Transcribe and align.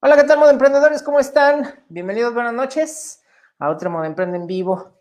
Hola, 0.00 0.14
¿qué 0.14 0.22
tal, 0.22 0.38
Modo 0.38 0.50
Emprendedores? 0.50 1.02
¿Cómo 1.02 1.18
están? 1.18 1.74
Bienvenidos, 1.88 2.32
buenas 2.32 2.54
noches 2.54 3.20
a 3.58 3.68
otro 3.68 3.90
Modo 3.90 4.04
Emprende 4.04 4.36
en 4.36 4.46
vivo. 4.46 4.92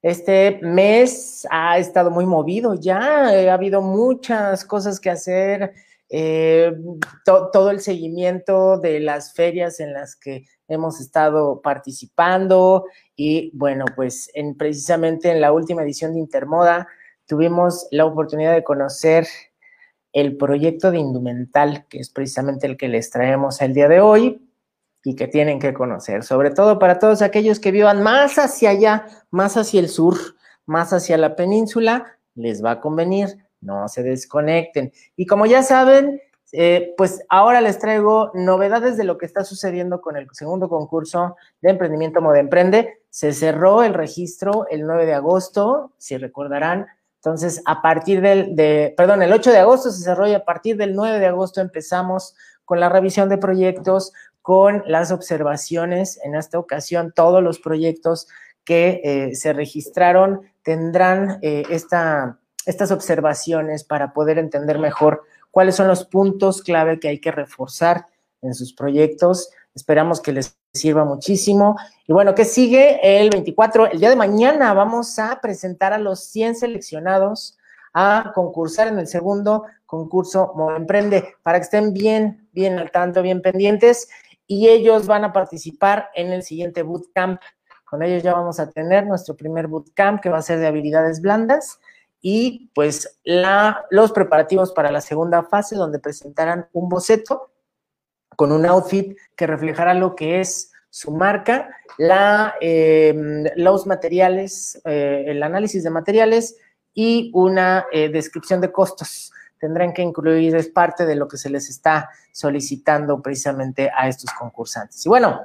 Este 0.00 0.60
mes 0.62 1.44
ha 1.50 1.78
estado 1.78 2.12
muy 2.12 2.26
movido 2.26 2.76
ya, 2.76 3.34
eh, 3.34 3.50
ha 3.50 3.54
habido 3.54 3.82
muchas 3.82 4.64
cosas 4.64 5.00
que 5.00 5.10
hacer, 5.10 5.72
eh, 6.08 6.72
to 7.24 7.50
todo 7.50 7.70
el 7.72 7.80
seguimiento 7.80 8.78
de 8.78 9.00
las 9.00 9.34
ferias 9.34 9.80
en 9.80 9.92
las 9.92 10.14
que 10.14 10.44
hemos 10.68 11.00
estado 11.00 11.60
participando 11.60 12.84
y 13.16 13.50
bueno, 13.52 13.84
pues 13.96 14.30
en, 14.32 14.56
precisamente 14.56 15.28
en 15.28 15.40
la 15.40 15.50
última 15.50 15.82
edición 15.82 16.14
de 16.14 16.20
Intermoda 16.20 16.86
tuvimos 17.26 17.88
la 17.90 18.04
oportunidad 18.04 18.54
de 18.54 18.62
conocer 18.62 19.26
el 20.16 20.38
proyecto 20.38 20.90
de 20.90 20.98
Indumental, 20.98 21.84
que 21.90 21.98
es 21.98 22.08
precisamente 22.08 22.66
el 22.66 22.78
que 22.78 22.88
les 22.88 23.10
traemos 23.10 23.60
el 23.60 23.74
día 23.74 23.86
de 23.86 24.00
hoy 24.00 24.48
y 25.04 25.14
que 25.14 25.28
tienen 25.28 25.58
que 25.58 25.74
conocer, 25.74 26.24
sobre 26.24 26.50
todo 26.50 26.78
para 26.78 26.98
todos 26.98 27.20
aquellos 27.20 27.60
que 27.60 27.70
vivan 27.70 28.02
más 28.02 28.38
hacia 28.38 28.70
allá, 28.70 29.06
más 29.30 29.58
hacia 29.58 29.78
el 29.78 29.90
sur, 29.90 30.16
más 30.64 30.94
hacia 30.94 31.18
la 31.18 31.36
península, 31.36 32.18
les 32.34 32.64
va 32.64 32.70
a 32.70 32.80
convenir, 32.80 33.46
no 33.60 33.88
se 33.88 34.02
desconecten. 34.02 34.90
Y 35.16 35.26
como 35.26 35.44
ya 35.44 35.62
saben, 35.62 36.18
eh, 36.52 36.94
pues 36.96 37.22
ahora 37.28 37.60
les 37.60 37.78
traigo 37.78 38.30
novedades 38.32 38.96
de 38.96 39.04
lo 39.04 39.18
que 39.18 39.26
está 39.26 39.44
sucediendo 39.44 40.00
con 40.00 40.16
el 40.16 40.28
segundo 40.32 40.70
concurso 40.70 41.36
de 41.60 41.68
emprendimiento 41.68 42.22
Moda 42.22 42.38
Emprende. 42.38 43.02
Se 43.10 43.34
cerró 43.34 43.82
el 43.82 43.92
registro 43.92 44.66
el 44.70 44.86
9 44.86 45.04
de 45.04 45.12
agosto, 45.12 45.92
si 45.98 46.16
recordarán, 46.16 46.86
entonces, 47.16 47.62
a 47.64 47.82
partir 47.82 48.20
del, 48.20 48.54
de, 48.54 48.94
perdón, 48.96 49.22
el 49.22 49.32
8 49.32 49.50
de 49.50 49.58
agosto 49.58 49.90
se 49.90 50.04
cerró 50.04 50.28
y 50.28 50.34
a 50.34 50.44
partir 50.44 50.76
del 50.76 50.94
9 50.94 51.18
de 51.18 51.26
agosto 51.26 51.60
empezamos 51.60 52.34
con 52.64 52.78
la 52.78 52.88
revisión 52.88 53.28
de 53.28 53.38
proyectos, 53.38 54.12
con 54.42 54.84
las 54.86 55.10
observaciones. 55.10 56.20
En 56.22 56.34
esta 56.34 56.58
ocasión, 56.58 57.12
todos 57.12 57.42
los 57.42 57.58
proyectos 57.58 58.28
que 58.64 59.00
eh, 59.02 59.34
se 59.34 59.52
registraron 59.52 60.42
tendrán 60.62 61.38
eh, 61.42 61.64
esta, 61.70 62.38
estas 62.66 62.90
observaciones 62.90 63.84
para 63.84 64.12
poder 64.12 64.38
entender 64.38 64.78
mejor 64.78 65.22
cuáles 65.50 65.76
son 65.76 65.88
los 65.88 66.04
puntos 66.04 66.62
clave 66.62 67.00
que 67.00 67.08
hay 67.08 67.20
que 67.20 67.30
reforzar 67.30 68.06
en 68.42 68.54
sus 68.54 68.74
proyectos. 68.74 69.50
Esperamos 69.74 70.20
que 70.20 70.32
les 70.32 70.56
sirva 70.76 71.04
muchísimo. 71.04 71.76
Y 72.06 72.12
bueno, 72.12 72.34
¿qué 72.34 72.44
sigue? 72.44 73.00
El 73.02 73.30
24, 73.30 73.90
el 73.90 73.98
día 73.98 74.10
de 74.10 74.16
mañana 74.16 74.72
vamos 74.72 75.18
a 75.18 75.40
presentar 75.40 75.92
a 75.92 75.98
los 75.98 76.20
100 76.20 76.54
seleccionados 76.54 77.58
a 77.92 78.30
concursar 78.34 78.86
en 78.86 78.98
el 79.00 79.08
segundo 79.08 79.64
concurso 79.86 80.54
Emprende, 80.76 81.34
para 81.42 81.58
que 81.58 81.64
estén 81.64 81.92
bien, 81.92 82.48
bien 82.52 82.78
al 82.78 82.92
tanto, 82.92 83.22
bien 83.22 83.42
pendientes. 83.42 84.08
Y 84.46 84.68
ellos 84.68 85.08
van 85.08 85.24
a 85.24 85.32
participar 85.32 86.10
en 86.14 86.32
el 86.32 86.44
siguiente 86.44 86.82
bootcamp. 86.84 87.40
Con 87.84 88.04
ellos 88.04 88.22
ya 88.22 88.34
vamos 88.34 88.60
a 88.60 88.70
tener 88.70 89.06
nuestro 89.06 89.34
primer 89.34 89.66
bootcamp 89.66 90.20
que 90.20 90.28
va 90.28 90.38
a 90.38 90.42
ser 90.42 90.60
de 90.60 90.68
habilidades 90.68 91.20
blandas 91.20 91.80
y 92.28 92.70
pues 92.74 93.20
la, 93.24 93.86
los 93.90 94.10
preparativos 94.10 94.72
para 94.72 94.90
la 94.90 95.00
segunda 95.00 95.44
fase 95.44 95.76
donde 95.76 96.00
presentarán 96.00 96.68
un 96.72 96.88
boceto 96.88 97.52
con 98.36 98.52
un 98.52 98.66
outfit 98.66 99.16
que 99.34 99.46
reflejará 99.46 99.94
lo 99.94 100.14
que 100.14 100.40
es 100.40 100.72
su 100.90 101.10
marca, 101.10 101.68
eh, 102.60 103.14
los 103.56 103.86
materiales, 103.86 104.80
eh, 104.84 105.24
el 105.26 105.42
análisis 105.42 105.82
de 105.82 105.90
materiales 105.90 106.56
y 106.94 107.30
una 107.34 107.86
eh, 107.92 108.08
descripción 108.08 108.60
de 108.60 108.72
costos. 108.72 109.32
Tendrán 109.58 109.92
que 109.92 110.02
incluir, 110.02 110.54
es 110.56 110.68
parte 110.68 111.04
de 111.04 111.16
lo 111.16 111.28
que 111.28 111.36
se 111.36 111.50
les 111.50 111.68
está 111.68 112.08
solicitando 112.32 113.20
precisamente 113.20 113.90
a 113.94 114.08
estos 114.08 114.30
concursantes. 114.32 115.04
Y 115.04 115.08
bueno, 115.08 115.42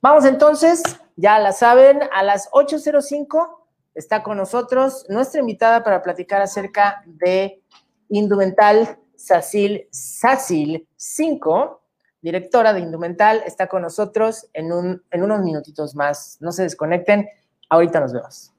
vamos 0.00 0.24
entonces, 0.24 0.82
ya 1.16 1.38
la 1.38 1.52
saben, 1.52 2.00
a 2.12 2.22
las 2.22 2.50
8.05 2.50 3.58
está 3.94 4.22
con 4.22 4.36
nosotros 4.36 5.06
nuestra 5.08 5.40
invitada 5.40 5.82
para 5.82 6.02
platicar 6.02 6.42
acerca 6.42 7.02
de 7.06 7.62
Indumental 8.08 8.98
Sacil, 9.16 9.86
Sacil 9.90 10.86
5, 10.96 11.82
directora 12.22 12.72
de 12.72 12.80
Indumental, 12.80 13.42
está 13.46 13.66
con 13.66 13.82
nosotros 13.82 14.48
en, 14.52 14.72
un, 14.72 15.02
en 15.10 15.22
unos 15.22 15.40
minutitos 15.42 15.94
más. 15.94 16.36
No 16.40 16.52
se 16.52 16.62
desconecten, 16.62 17.28
ahorita 17.68 18.00
nos 18.00 18.12
vemos. 18.12 18.52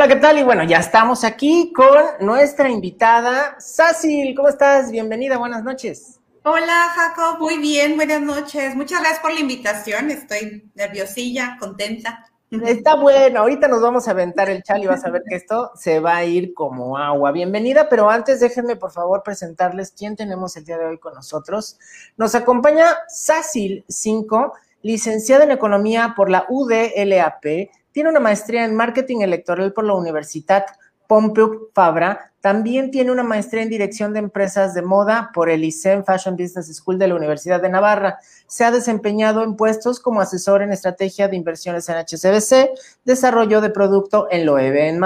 Hola, 0.00 0.08
¿qué 0.08 0.16
tal? 0.16 0.38
Y 0.38 0.42
bueno, 0.42 0.64
ya 0.64 0.78
estamos 0.78 1.24
aquí 1.24 1.74
con 1.74 1.94
nuestra 2.20 2.70
invitada, 2.70 3.56
Sácil. 3.60 4.34
¿Cómo 4.34 4.48
estás? 4.48 4.90
Bienvenida, 4.90 5.36
buenas 5.36 5.62
noches. 5.62 6.18
Hola, 6.42 6.88
Jacob. 6.94 7.38
Muy 7.38 7.58
bien, 7.58 7.96
buenas 7.96 8.22
noches. 8.22 8.74
Muchas 8.74 9.00
gracias 9.00 9.20
por 9.20 9.34
la 9.34 9.40
invitación. 9.40 10.10
Estoy 10.10 10.70
nerviosilla, 10.74 11.58
contenta. 11.60 12.24
Está 12.50 12.94
bueno, 12.94 13.40
ahorita 13.40 13.68
nos 13.68 13.82
vamos 13.82 14.08
a 14.08 14.12
aventar 14.12 14.48
el 14.48 14.62
chal 14.62 14.82
y 14.82 14.86
vas 14.86 15.04
a 15.04 15.10
ver 15.10 15.22
que 15.28 15.36
esto 15.36 15.70
se 15.74 16.00
va 16.00 16.16
a 16.16 16.24
ir 16.24 16.54
como 16.54 16.96
agua. 16.96 17.30
Bienvenida, 17.30 17.90
pero 17.90 18.08
antes 18.08 18.40
déjenme 18.40 18.76
por 18.76 18.92
favor 18.92 19.22
presentarles 19.22 19.92
quién 19.94 20.16
tenemos 20.16 20.56
el 20.56 20.64
día 20.64 20.78
de 20.78 20.86
hoy 20.86 20.98
con 20.98 21.12
nosotros. 21.12 21.78
Nos 22.16 22.34
acompaña 22.34 22.86
Sácil 23.08 23.84
5, 23.86 24.54
licenciada 24.80 25.44
en 25.44 25.50
Economía 25.50 26.14
por 26.16 26.30
la 26.30 26.46
UDLAP, 26.48 27.44
tiene 27.92 28.08
una 28.08 28.20
maestría 28.20 28.64
en 28.64 28.74
Marketing 28.74 29.20
Electoral 29.20 29.72
por 29.72 29.84
la 29.84 29.94
Universidad 29.94 30.66
Pompeu 31.10 31.70
Fabra. 31.74 32.32
También 32.40 32.92
tiene 32.92 33.10
una 33.10 33.24
maestría 33.24 33.64
en 33.64 33.68
Dirección 33.68 34.12
de 34.12 34.20
Empresas 34.20 34.74
de 34.74 34.82
Moda 34.82 35.30
por 35.34 35.50
el 35.50 35.64
ICEM 35.64 36.04
Fashion 36.04 36.36
Business 36.36 36.72
School 36.72 37.00
de 37.00 37.08
la 37.08 37.16
Universidad 37.16 37.60
de 37.60 37.68
Navarra. 37.68 38.20
Se 38.46 38.64
ha 38.64 38.70
desempeñado 38.70 39.42
en 39.42 39.56
puestos 39.56 39.98
como 39.98 40.20
asesor 40.20 40.62
en 40.62 40.72
estrategia 40.72 41.26
de 41.26 41.34
inversiones 41.34 41.88
en 41.88 41.96
HCBC, 41.96 42.70
desarrollo 43.04 43.60
de 43.60 43.70
producto 43.70 44.28
en 44.30 44.46
Loewe 44.46 44.88
en 44.88 45.00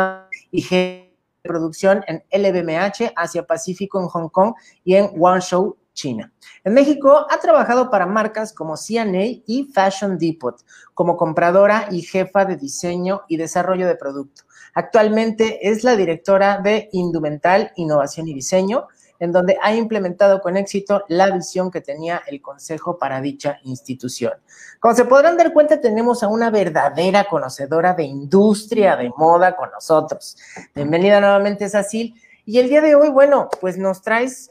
y 0.50 0.62
de 0.68 1.10
producción 1.42 2.04
en 2.06 2.22
LVMH, 2.30 3.14
Asia 3.16 3.46
Pacífico 3.46 3.98
en 3.98 4.08
Hong 4.08 4.28
Kong 4.28 4.54
y 4.84 4.96
en 4.96 5.06
Guangzhou, 5.08 5.78
China. 5.94 6.32
En 6.64 6.74
México 6.74 7.26
ha 7.30 7.38
trabajado 7.38 7.90
para 7.90 8.06
marcas 8.06 8.52
como 8.52 8.76
CNA 8.76 9.42
y 9.46 9.70
Fashion 9.72 10.18
Depot, 10.18 10.56
como 10.92 11.16
compradora 11.16 11.88
y 11.90 12.02
jefa 12.02 12.44
de 12.44 12.56
diseño 12.56 13.22
y 13.28 13.36
desarrollo 13.36 13.86
de 13.86 13.96
producto. 13.96 14.42
Actualmente 14.74 15.70
es 15.70 15.84
la 15.84 15.96
directora 15.96 16.58
de 16.58 16.88
Indumental, 16.92 17.72
Innovación 17.76 18.28
y 18.28 18.34
Diseño, 18.34 18.88
en 19.20 19.32
donde 19.32 19.56
ha 19.62 19.74
implementado 19.74 20.40
con 20.40 20.56
éxito 20.56 21.04
la 21.08 21.30
visión 21.30 21.70
que 21.70 21.80
tenía 21.80 22.22
el 22.26 22.42
Consejo 22.42 22.98
para 22.98 23.20
dicha 23.20 23.58
institución. 23.62 24.32
Como 24.80 24.94
se 24.94 25.04
podrán 25.04 25.36
dar 25.36 25.52
cuenta, 25.52 25.80
tenemos 25.80 26.22
a 26.22 26.28
una 26.28 26.50
verdadera 26.50 27.24
conocedora 27.24 27.94
de 27.94 28.04
industria 28.04 28.96
de 28.96 29.10
moda 29.16 29.56
con 29.56 29.70
nosotros. 29.70 30.36
Bienvenida 30.74 31.20
nuevamente, 31.20 31.68
Sacil. 31.68 32.20
Y 32.44 32.58
el 32.58 32.68
día 32.68 32.80
de 32.80 32.94
hoy, 32.94 33.08
bueno, 33.08 33.48
pues 33.60 33.78
nos 33.78 34.02
traes 34.02 34.50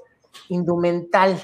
Indumental, 0.50 1.42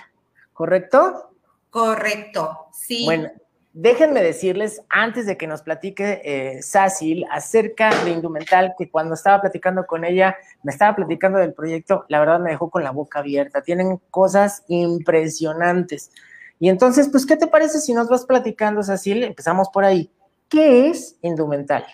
¿correcto? 0.54 1.32
Correcto, 1.70 2.68
sí. 2.72 3.06
Bueno, 3.06 3.30
Déjenme 3.74 4.24
decirles, 4.24 4.82
antes 4.90 5.28
de 5.28 5.38
que 5.38 5.46
nos 5.46 5.62
platique 5.62 6.22
eh, 6.26 6.62
Sácil 6.64 7.26
acerca 7.32 7.92
de 8.04 8.12
Indumental, 8.12 8.74
que 8.78 8.90
cuando 8.90 9.14
estaba 9.14 9.42
platicando 9.42 9.86
con 9.86 10.04
ella, 10.04 10.36
me 10.64 10.72
estaba 10.72 10.96
platicando 10.96 11.38
del 11.38 11.54
proyecto, 11.54 12.04
la 12.10 12.20
verdad 12.20 12.40
me 12.40 12.50
dejó 12.50 12.72
con 12.72 12.84
la 12.84 12.92
boca 12.92 13.20
abierta. 13.20 13.62
Tienen 13.62 14.02
cosas 14.10 14.64
impresionantes. 14.68 16.12
Y 16.60 16.68
entonces, 16.70 17.10
pues, 17.10 17.28
¿qué 17.28 17.38
te 17.38 17.48
parece 17.48 17.80
si 17.80 17.94
nos 17.94 18.10
vas 18.10 18.26
platicando, 18.26 18.82
Sácil? 18.82 19.24
Empezamos 19.24 19.70
por 19.70 19.86
ahí. 19.86 20.12
¿Qué 20.50 20.90
es 20.90 21.18
Indumental? 21.22 21.86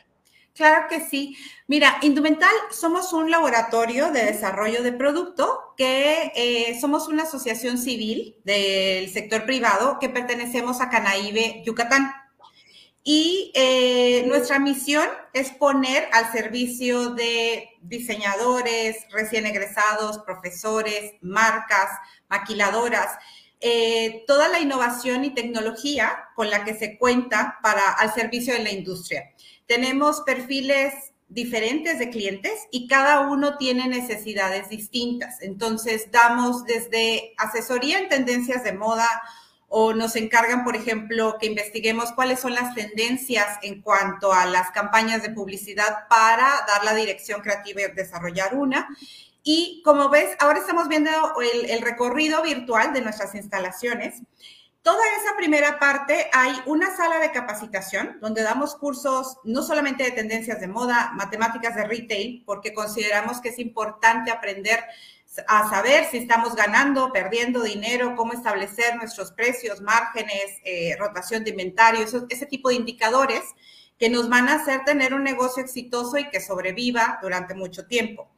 Claro 0.56 0.88
que 0.88 1.02
sí. 1.02 1.36
Mira, 1.68 1.98
Indumental 2.02 2.54
somos 2.72 3.12
un 3.12 3.30
laboratorio 3.30 4.12
de 4.12 4.24
desarrollo 4.24 4.84
de 4.84 4.94
producto 4.94 5.74
que 5.75 6.31
eh, 6.34 6.80
somos 6.80 7.10
una 7.10 7.24
asociación 7.24 7.78
civil 7.78 8.38
del 8.46 9.12
sector 9.12 9.46
privado 9.46 10.00
que 10.00 10.07
pertenecemos 10.07 10.80
a 10.80 10.90
Canaíbe, 10.90 11.62
Yucatán. 11.66 12.10
Y 13.04 13.52
eh, 13.54 14.24
nuestra 14.28 14.57
misión 14.60 15.06
es 15.34 15.52
poner 15.52 16.07
al 16.13 16.31
servicio 16.31 17.10
de 17.10 17.69
diseñadores, 17.81 19.06
recién 19.12 19.46
egresados, 19.46 20.19
profesores, 20.19 21.16
marcas, 21.22 21.90
maquiladoras, 22.30 23.10
eh, 23.60 24.24
toda 24.25 24.48
la 24.48 24.60
innovación 24.60 25.25
y 25.25 25.34
tecnología 25.34 26.30
con 26.36 26.50
la 26.50 26.63
que 26.63 26.75
se 26.75 26.98
cuenta 26.98 27.57
para 27.62 27.92
al 27.92 28.13
servicio 28.13 28.54
de 28.54 28.63
la 28.63 28.72
industria. 28.72 29.34
Tenemos 29.67 30.21
perfiles 30.21 30.94
diferentes 31.27 31.97
de 31.97 32.09
clientes 32.09 32.67
y 32.71 32.88
cada 32.88 33.21
uno 33.21 33.57
tiene 33.57 33.88
necesidades 33.88 34.69
distintas. 34.69 35.41
Entonces, 35.41 36.12
damos 36.12 36.65
desde 36.65 37.33
asesoría 37.38 38.00
en 38.00 38.09
tendencias 38.09 38.63
de 38.63 38.73
moda 38.73 39.07
o 39.67 39.94
nos 39.94 40.15
encargan, 40.15 40.63
por 40.63 40.75
ejemplo, 40.75 41.38
que 41.39 41.47
investiguemos 41.47 42.12
cuáles 42.12 42.39
son 42.39 42.53
las 42.53 42.75
tendencias 42.75 43.57
en 43.63 43.81
cuanto 43.81 44.31
a 44.31 44.45
las 44.45 44.71
campañas 44.71 45.23
de 45.23 45.31
publicidad 45.31 46.07
para 46.07 46.63
dar 46.68 46.83
la 46.83 46.94
dirección 46.94 47.41
creativa 47.41 47.81
y 47.81 47.91
desarrollar 47.91 48.56
una. 48.56 48.88
Y 49.44 49.81
como 49.83 50.09
ves, 50.09 50.35
ahora 50.39 50.59
estamos 50.59 50.88
viendo 50.88 51.11
el, 51.41 51.69
el 51.69 51.81
recorrido 51.81 52.44
virtual 52.44 52.94
de 52.94 53.01
nuestras 53.01 53.35
instalaciones 53.35 54.21
Toda 54.85 55.01
esa 55.19 55.35
primera 55.35 55.79
parte 55.79 56.29
hay 56.31 56.61
una 56.67 56.95
sala 56.95 57.17
de 57.17 57.31
capacitación 57.31 58.19
donde 58.21 58.43
damos 58.43 58.75
cursos 58.75 59.39
no 59.43 59.63
solamente 59.63 60.03
de 60.03 60.11
tendencias 60.11 60.59
de 60.59 60.67
moda, 60.67 61.11
matemáticas 61.15 61.75
de 61.75 61.85
retail, 61.85 62.43
porque 62.45 62.71
consideramos 62.71 63.41
que 63.41 63.49
es 63.49 63.57
importante 63.57 64.29
aprender 64.29 64.79
a 65.47 65.67
saber 65.71 66.05
si 66.11 66.17
estamos 66.19 66.55
ganando, 66.55 67.11
perdiendo 67.11 67.63
dinero, 67.63 68.15
cómo 68.15 68.33
establecer 68.33 68.95
nuestros 68.97 69.31
precios, 69.31 69.81
márgenes, 69.81 70.59
eh, 70.63 70.95
rotación 70.99 71.43
de 71.43 71.49
inventario, 71.49 72.05
ese 72.29 72.45
tipo 72.45 72.69
de 72.69 72.75
indicadores 72.75 73.41
que 73.97 74.11
nos 74.11 74.29
van 74.29 74.49
a 74.49 74.57
hacer 74.57 74.85
tener 74.85 75.15
un 75.15 75.23
negocio 75.23 75.63
exitoso 75.63 76.19
y 76.19 76.29
que 76.29 76.39
sobreviva 76.39 77.17
durante 77.23 77.55
mucho 77.55 77.87
tiempo. 77.87 78.29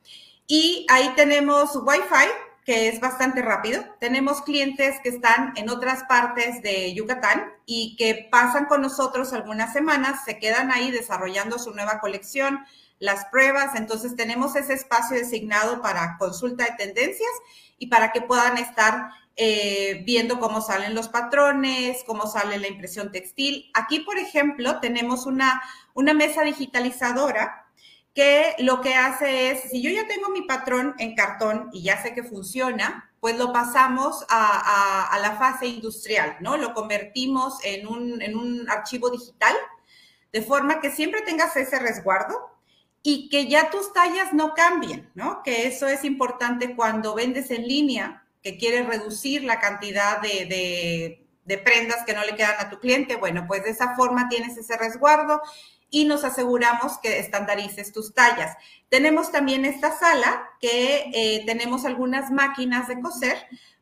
Y 0.48 0.86
ahí 0.88 1.12
tenemos 1.18 1.76
Wi-Fi, 1.76 2.30
que 2.68 2.90
es 2.90 3.00
bastante 3.00 3.42
rápido. 3.42 3.82
Tenemos 4.02 4.42
clientes 4.42 5.00
que 5.02 5.08
están 5.08 5.54
en 5.56 5.70
otras 5.70 6.04
partes 6.04 6.62
de 6.62 6.94
Yucatán 6.94 7.46
y 7.66 7.96
que 7.96 8.28
pasan 8.30 8.66
con 8.66 8.82
nosotros 8.82 9.32
algunas 9.32 9.72
semanas, 9.72 10.26
se 10.26 10.38
quedan 10.38 10.70
ahí 10.70 10.92
desarrollando 10.92 11.60
su 11.60 11.72
nueva 11.72 12.02
colección, 12.02 12.60
las 13.00 13.24
pruebas, 13.32 13.76
entonces 13.76 14.18
tenemos 14.18 14.58
ese 14.58 14.74
espacio 14.74 15.16
designado 15.16 15.82
para 15.82 16.18
consulta 16.18 16.66
de 16.66 16.72
tendencias 16.72 17.30
y 17.78 17.88
para 17.88 18.12
que 18.12 18.20
puedan 18.20 18.58
estar 18.58 19.12
eh, 19.38 20.04
viendo 20.06 20.42
cómo 20.42 20.60
salen 20.60 20.94
los 20.94 21.08
patrones, 21.08 22.04
cómo 22.06 22.28
sale 22.28 22.60
la 22.60 22.68
impresión 22.68 23.14
textil. 23.14 23.72
Aquí, 23.76 24.02
por 24.02 24.18
ejemplo, 24.18 24.82
tenemos 24.82 25.26
una, 25.26 25.62
una 25.94 26.14
mesa 26.14 26.42
digitalizadora 26.42 27.67
que 28.18 28.56
lo 28.58 28.82
que 28.82 28.96
hace 28.96 29.52
es, 29.52 29.70
si 29.70 29.80
yo 29.80 29.92
ya 29.92 30.08
tengo 30.08 30.30
mi 30.30 30.42
patrón 30.42 30.96
en 30.98 31.14
cartón 31.14 31.70
y 31.72 31.84
ya 31.84 32.02
sé 32.02 32.16
que 32.16 32.24
funciona, 32.24 33.12
pues 33.20 33.38
lo 33.38 33.54
pasamos 33.54 34.26
a, 34.28 35.16
la 35.22 35.36
fase 35.36 35.68
industrial, 35.68 36.36
¿no? 36.40 36.58
Lo 36.58 36.74
convertimos 36.74 37.60
en 37.64 37.86
un, 37.86 38.20
en 38.24 38.36
un 38.36 38.68
archivo 38.72 39.12
digital, 39.12 39.56
de 40.34 40.42
forma 40.42 40.82
que 40.82 40.90
siempre 40.90 41.22
tengas 41.22 41.56
ese 41.58 41.78
resguardo 41.78 42.50
y 43.04 43.30
que 43.30 43.48
ya 43.48 43.70
tus 43.70 43.94
tallas 43.94 44.34
no 44.34 44.56
cambien, 44.56 45.12
¿no? 45.14 45.44
Que 45.44 45.68
eso 45.68 45.88
es 45.88 46.04
importante 46.04 46.76
cuando 46.76 47.14
vendes 47.14 47.52
en 47.52 47.68
línea, 47.68 48.26
que 48.42 48.58
quieres 48.58 48.88
reducir 48.88 49.44
la 49.44 49.60
cantidad 49.60 50.22
de, 50.22 50.48
de, 50.48 51.28
de 51.46 51.58
prendas 51.60 52.04
que 52.04 52.16
no 52.16 52.26
le 52.26 52.36
quedan 52.36 52.56
a 52.58 52.72
tu 52.72 52.80
cliente. 52.80 53.16
Bueno, 53.16 53.46
pues 53.48 53.64
de 53.64 53.70
esa 53.70 53.96
forma 53.96 54.28
tienes 54.28 54.58
ese 54.58 54.76
resguardo 54.76 55.40
y 55.90 56.06
nos 56.06 56.24
aseguramos 56.24 56.98
que 57.00 57.20
estandarices 57.20 57.94
tus 57.94 58.14
tallas. 58.14 58.56
Tenemos 58.90 59.32
también 59.32 59.66
esta 59.66 59.98
sala 59.98 60.50
que 60.60 61.10
eh, 61.14 61.44
tenemos 61.46 61.86
algunas 61.86 62.32
máquinas 62.32 62.88
de 62.88 63.00
coser 63.02 63.38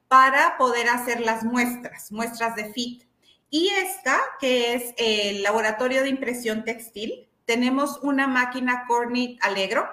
para 0.08 0.58
poder 0.58 0.90
hacer 0.90 1.22
las 1.22 1.44
muestras, 1.44 2.12
muestras 2.12 2.56
de 2.56 2.72
fit. 2.72 3.04
Y 3.50 3.70
esta, 3.70 4.20
que 4.40 4.74
es 4.74 4.94
el 4.98 5.44
laboratorio 5.44 6.04
de 6.04 6.10
impresión 6.10 6.64
textil, 6.64 7.28
tenemos 7.46 8.00
una 8.02 8.28
máquina 8.28 8.86
Cornit 8.88 9.44
Allegro, 9.44 9.88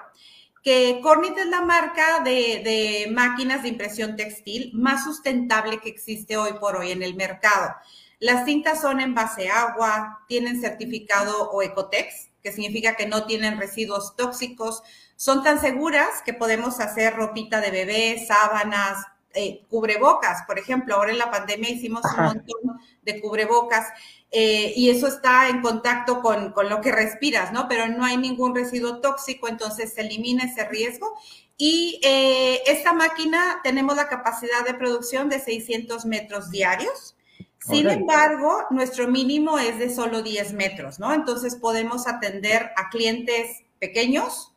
que 0.63 0.99
Cornit 1.03 1.37
es 1.37 1.47
la 1.47 1.61
marca 1.61 2.21
de, 2.23 2.61
de 2.63 3.11
máquinas 3.11 3.63
de 3.63 3.69
impresión 3.69 4.15
textil 4.15 4.71
más 4.73 5.03
sustentable 5.03 5.79
que 5.79 5.89
existe 5.89 6.37
hoy 6.37 6.53
por 6.59 6.77
hoy 6.77 6.91
en 6.91 7.03
el 7.03 7.15
mercado. 7.15 7.75
Las 8.23 8.45
cintas 8.45 8.79
son 8.79 9.01
en 9.01 9.13
base 9.13 9.49
agua, 9.49 10.23
tienen 10.29 10.61
certificado 10.61 11.51
o 11.51 11.61
Ecotex, 11.61 12.29
que 12.41 12.53
significa 12.53 12.95
que 12.95 13.05
no 13.05 13.25
tienen 13.25 13.59
residuos 13.59 14.15
tóxicos. 14.15 14.81
Son 15.17 15.43
tan 15.43 15.59
seguras 15.59 16.21
que 16.25 16.33
podemos 16.33 16.79
hacer 16.79 17.17
ropita 17.17 17.59
de 17.59 17.71
bebé, 17.71 18.25
sábanas, 18.25 19.05
eh, 19.33 19.65
cubrebocas. 19.69 20.43
Por 20.47 20.57
ejemplo, 20.57 20.95
ahora 20.95 21.11
en 21.11 21.17
la 21.17 21.31
pandemia 21.31 21.69
hicimos 21.69 22.01
un 22.17 22.23
montón 22.23 22.79
de 23.01 23.19
cubrebocas 23.19 23.89
eh, 24.31 24.71
y 24.73 24.89
eso 24.89 25.07
está 25.07 25.49
en 25.49 25.61
contacto 25.61 26.21
con, 26.21 26.53
lo 26.69 26.79
que 26.79 26.93
respiras, 26.93 27.51
¿no? 27.51 27.67
Pero 27.67 27.89
no 27.89 28.05
hay 28.05 28.15
ningún 28.15 28.55
residuo 28.55 29.01
tóxico, 29.01 29.49
entonces 29.49 29.95
se 29.95 29.99
elimina 29.99 30.45
ese 30.45 30.63
riesgo. 30.69 31.13
Y 31.57 31.99
eh, 32.05 32.61
esta 32.67 32.93
máquina 32.93 33.59
tenemos 33.65 33.97
la 33.97 34.07
capacidad 34.07 34.63
de 34.65 34.75
producción 34.75 35.27
de 35.27 35.41
600 35.41 36.05
metros 36.05 36.51
diarios. 36.51 37.17
Sin 37.65 37.89
embargo, 37.89 38.65
nuestro 38.71 39.07
mínimo 39.07 39.57
es 39.57 39.79
de 39.79 39.89
solo 39.89 40.21
10 40.21 40.53
metros, 40.53 40.99
¿no? 40.99 41.13
Entonces 41.13 41.55
podemos 41.55 42.07
atender 42.07 42.71
a 42.75 42.89
clientes 42.89 43.63
pequeños, 43.79 44.53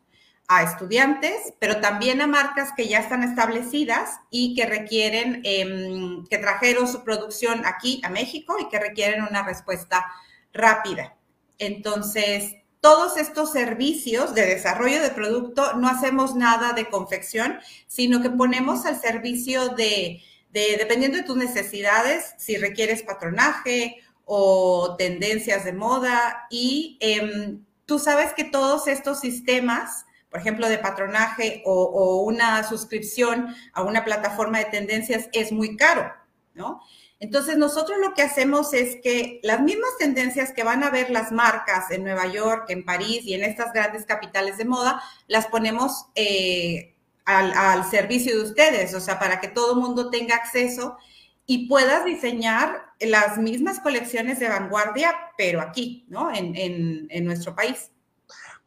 a 0.49 0.63
estudiantes, 0.63 1.55
pero 1.59 1.81
también 1.81 2.21
a 2.21 2.27
marcas 2.27 2.71
que 2.77 2.89
ya 2.89 2.99
están 2.99 3.23
establecidas 3.23 4.19
y 4.31 4.55
que 4.55 4.67
requieren, 4.67 5.41
em, 5.45 6.25
que 6.27 6.39
trajeron 6.39 6.89
su 6.89 7.05
producción 7.05 7.65
aquí 7.65 8.01
a 8.05 8.09
México 8.09 8.57
y 8.61 8.69
que 8.69 8.79
requieren 8.79 9.23
una 9.23 9.45
respuesta 9.45 10.07
rápida. 10.53 11.17
Entonces, 11.59 12.55
todos 12.81 13.17
estos 13.17 13.53
servicios 13.53 14.35
de 14.35 14.47
desarrollo 14.47 15.03
de 15.03 15.11
producto 15.11 15.75
no 15.75 15.89
hacemos 15.89 16.37
nada 16.37 16.73
de 16.73 16.89
confección, 16.89 17.59
sino 17.89 18.23
que 18.23 18.31
ponemos 18.31 18.87
al 18.87 19.01
servicio 19.01 19.71
de, 19.71 20.23
dependiendo 20.53 21.19
de 21.19 21.25
tus 21.25 21.37
necesidades, 21.37 22.35
si 22.39 22.57
requieres 22.57 23.03
patronaje 23.03 23.97
o 24.25 24.97
tendencias 24.97 25.65
de 25.65 25.73
moda 25.73 26.47
y 26.51 26.97
em, 27.01 27.65
tú 27.85 27.99
sabes 27.99 28.33
que 28.35 28.45
todos 28.45 28.89
estos 28.89 29.21
sistemas 29.21 30.07
por 30.37 30.43
ejemplo, 30.43 30.69
de 30.69 30.77
patronaje 30.77 31.63
o, 31.65 32.23
una 32.23 32.63
suscripción 32.63 33.55
a 33.73 33.83
una 33.83 34.05
plataforma 34.05 34.59
de 34.59 34.67
tendencias 34.67 35.31
es 35.33 35.51
muy 35.51 35.79
caro, 35.79 36.13
¿no? 36.53 36.83
Entonces, 37.19 37.57
nosotros 37.57 37.97
lo 37.99 38.13
que 38.13 38.21
hacemos 38.21 38.75
es 38.75 38.97
que 39.03 39.41
las 39.43 39.63
mismas 39.63 39.97
tendencias 39.99 40.53
que 40.53 40.63
van 40.63 40.85
a 40.85 40.91
ver 40.91 41.09
las 41.09 41.33
marcas 41.33 41.91
en 41.91 42.05
Nueva 42.05 42.27
York, 42.27 42.67
en 42.69 42.85
París 42.85 43.23
y 43.25 43.33
en 43.33 43.45
estas 43.45 43.73
grandes 43.73 44.05
capitales 44.05 44.59
de 44.59 44.67
moda, 44.67 45.03
las 45.27 45.47
ponemos 45.47 46.09
eh, 46.15 46.96
al, 47.27 47.85
servicio 47.91 48.37
de 48.37 48.45
ustedes, 48.45 48.95
o 48.95 49.01
sea, 49.01 49.19
para 49.19 49.41
que 49.41 49.49
todo 49.49 49.77
mundo 49.77 50.11
tenga 50.11 50.37
acceso 50.37 50.97
y 51.45 51.69
puedas 51.69 52.05
diseñar 52.05 52.83
las 53.01 53.37
mismas 53.39 53.81
colecciones 53.81 54.41
de 54.41 54.49
vanguardia, 54.49 55.15
pero 55.37 55.61
aquí, 55.61 56.07
¿no? 56.09 56.31
en 56.33 57.25
nuestro 57.25 57.55
país. 57.55 57.91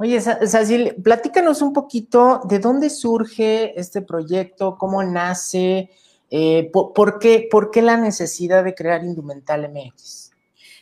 Oye, 0.02 0.22
Sacil, 0.22 0.96
platícanos 1.04 1.62
un 1.62 1.74
poquito 1.74 2.40
de 2.46 2.60
dónde 2.60 2.90
surge 2.90 3.78
este 3.78 4.02
proyecto, 4.02 4.78
cómo 4.78 5.04
nace, 5.04 5.90
eh, 6.30 6.70
por, 6.72 7.20
qué, 7.20 7.50
por, 7.52 7.70
qué, 7.70 7.82
la 7.82 7.98
necesidad 7.98 8.64
de 8.64 8.74
crear 8.74 9.04
Indumental 9.04 9.70
MX. 9.70 10.29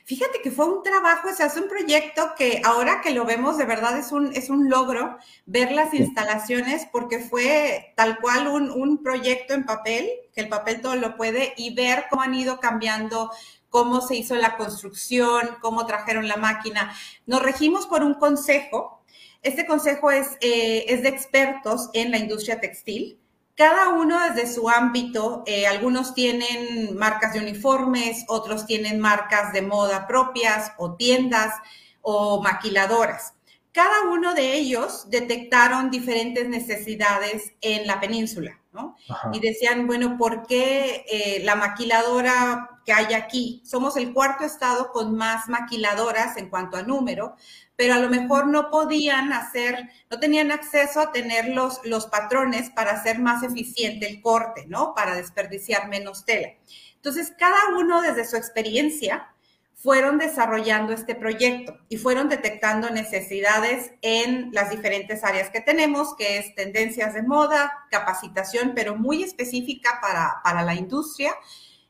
Fíjate 0.07 0.41
que 0.41 0.51
fue 0.51 0.65
un 0.65 0.81
trabajo, 0.83 1.29
o 1.29 1.33
sea, 1.33 1.47
es 1.47 1.57
un 1.57 1.67
proyecto 1.67 2.33
que 2.35 2.61
ahora 2.63 3.01
que 3.01 3.11
lo 3.11 3.25
vemos 3.25 3.57
de 3.57 3.65
verdad 3.65 3.99
es 3.99 4.11
un, 4.11 4.33
es 4.33 4.49
un 4.49 4.69
logro 4.69 5.17
ver 5.45 5.71
las 5.73 5.93
instalaciones 5.93 6.87
porque 6.91 7.19
fue 7.19 7.93
tal 7.95 8.17
cual 8.19 8.47
un, 8.47 8.71
un 8.71 9.03
proyecto 9.03 9.53
en 9.53 9.65
papel, 9.65 10.09
que 10.33 10.41
el 10.41 10.49
papel 10.49 10.81
todo 10.81 10.95
lo 10.95 11.17
puede, 11.17 11.53
y 11.57 11.75
ver 11.75 12.05
cómo 12.09 12.21
han 12.21 12.33
ido 12.33 12.59
cambiando 12.59 13.29
cómo 13.69 14.01
se 14.01 14.15
hizo 14.15 14.35
la 14.35 14.55
construcción, 14.55 15.57
cómo 15.61 15.85
trajeron 15.85 16.27
la 16.27 16.37
máquina. 16.37 16.95
Nos 17.25 17.43
regimos 17.43 17.85
por 17.85 18.01
un 18.01 18.13
consejo 18.13 18.97
este 19.43 19.65
consejo 19.65 20.11
es, 20.11 20.37
eh, 20.41 20.85
es 20.87 21.03
de 21.03 21.09
expertos 21.09 21.89
en 21.93 22.11
la 22.11 22.17
industria 22.17 22.59
textil. 22.59 23.19
Cada 23.57 23.89
uno 23.89 24.19
desde 24.21 24.53
su 24.53 24.69
ámbito, 24.69 25.41
eh, 25.47 25.65
algunos 25.65 26.13
tienen 26.13 26.95
marcas 26.95 27.33
de 27.33 27.39
uniformes, 27.39 28.23
otros 28.27 28.67
tienen 28.67 28.99
marcas 28.99 29.51
de 29.51 29.63
moda 29.63 30.05
propias 30.05 30.73
o 30.77 30.93
tiendas 30.93 31.55
o 32.03 32.39
maquiladoras. 32.43 33.33
Cada 33.71 34.09
uno 34.11 34.35
de 34.35 34.53
ellos 34.53 35.09
detectaron 35.09 35.89
diferentes 35.89 36.47
necesidades 36.47 37.53
en 37.61 37.87
la 37.87 37.99
península, 37.99 38.61
¿no? 38.71 38.95
Y 39.33 39.39
decían, 39.39 39.87
bueno, 39.87 40.17
¿por 40.19 40.45
qué 40.45 41.03
eh, 41.09 41.41
la 41.43 41.55
maquiladora 41.55 42.81
que 42.85 42.93
hay 42.93 43.15
aquí? 43.15 43.63
Somos 43.65 43.97
el 43.97 44.13
cuarto 44.13 44.45
estado 44.45 44.91
con 44.91 45.15
más 45.15 45.49
maquiladoras 45.49 46.37
en 46.37 46.49
cuanto 46.49 46.77
a 46.77 46.83
número, 46.83 47.35
pero 47.77 47.93
a 47.93 47.99
lo 47.99 48.09
mejor 48.09 48.47
no 48.47 48.69
podían 48.69 49.31
hacer, 49.31 49.89
no 50.09 50.19
tenían 50.19 50.51
acceso 50.51 50.99
a 50.99 51.11
tener 51.11 51.49
los, 51.49 51.79
los 51.85 52.07
patrones 52.07 52.71
para 52.71 52.91
hacer 52.91 53.19
más 53.19 53.43
eficiente 53.43 54.09
el 54.09 54.21
corte, 54.21 54.65
¿no? 54.67 54.93
Para 54.95 55.15
desperdiciar 55.15 55.87
menos 55.87 56.25
tela. 56.25 56.49
Entonces, 56.95 57.31
cada 57.37 57.77
uno 57.77 58.01
desde 58.01 58.25
su 58.25 58.35
experiencia 58.35 59.29
fueron 59.75 60.17
desarrollando 60.17 60.91
este 60.91 61.13
proyecto 61.13 61.77
y 61.87 61.97
fueron 61.97 62.29
detectando 62.29 62.89
necesidades 62.89 63.91
en 64.01 64.49
las 64.51 64.71
diferentes 64.71 65.23
áreas 65.23 65.51
que 65.51 65.61
tenemos, 65.61 66.15
que 66.15 66.39
es 66.39 66.55
tendencias 66.55 67.13
de 67.13 67.21
moda, 67.21 67.85
capacitación, 67.91 68.73
pero 68.75 68.95
muy 68.95 69.21
específica 69.21 69.99
para, 70.01 70.41
para 70.43 70.63
la 70.63 70.73
industria, 70.73 71.35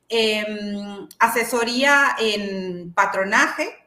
em, 0.10 1.08
asesoría 1.18 2.18
en 2.20 2.94
patronaje, 2.94 3.87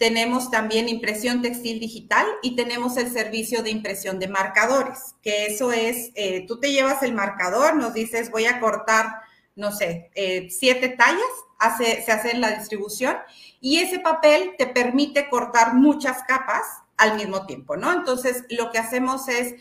tenemos 0.00 0.50
también 0.50 0.88
impresión 0.88 1.42
textil 1.42 1.78
digital 1.78 2.26
y 2.40 2.56
tenemos 2.56 2.96
el 2.96 3.12
servicio 3.12 3.62
de 3.62 3.68
impresión 3.68 4.18
de 4.18 4.28
marcadores, 4.28 5.14
que 5.20 5.44
eso 5.44 5.72
es, 5.72 6.10
eh, 6.14 6.46
tú 6.48 6.58
te 6.58 6.72
llevas 6.72 7.02
el 7.02 7.12
marcador, 7.12 7.76
nos 7.76 7.92
dices, 7.92 8.30
voy 8.30 8.46
a 8.46 8.60
cortar, 8.60 9.20
no 9.56 9.72
sé, 9.72 10.10
eh, 10.14 10.48
siete 10.48 10.88
tallas, 10.88 11.20
hace, 11.58 12.02
se 12.02 12.12
hace 12.12 12.34
la 12.38 12.52
distribución 12.52 13.14
y 13.60 13.80
ese 13.80 13.98
papel 13.98 14.54
te 14.56 14.66
permite 14.66 15.28
cortar 15.28 15.74
muchas 15.74 16.22
capas 16.22 16.64
al 16.96 17.16
mismo 17.16 17.44
tiempo, 17.44 17.76
¿no? 17.76 17.92
Entonces, 17.92 18.44
lo 18.48 18.70
que 18.70 18.78
hacemos 18.78 19.28
es 19.28 19.54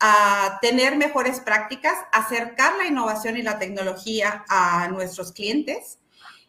ah, 0.00 0.58
tener 0.60 0.98
mejores 0.98 1.40
prácticas, 1.40 1.94
acercar 2.12 2.76
la 2.76 2.86
innovación 2.86 3.38
y 3.38 3.42
la 3.42 3.58
tecnología 3.58 4.44
a 4.50 4.88
nuestros 4.88 5.32
clientes 5.32 6.00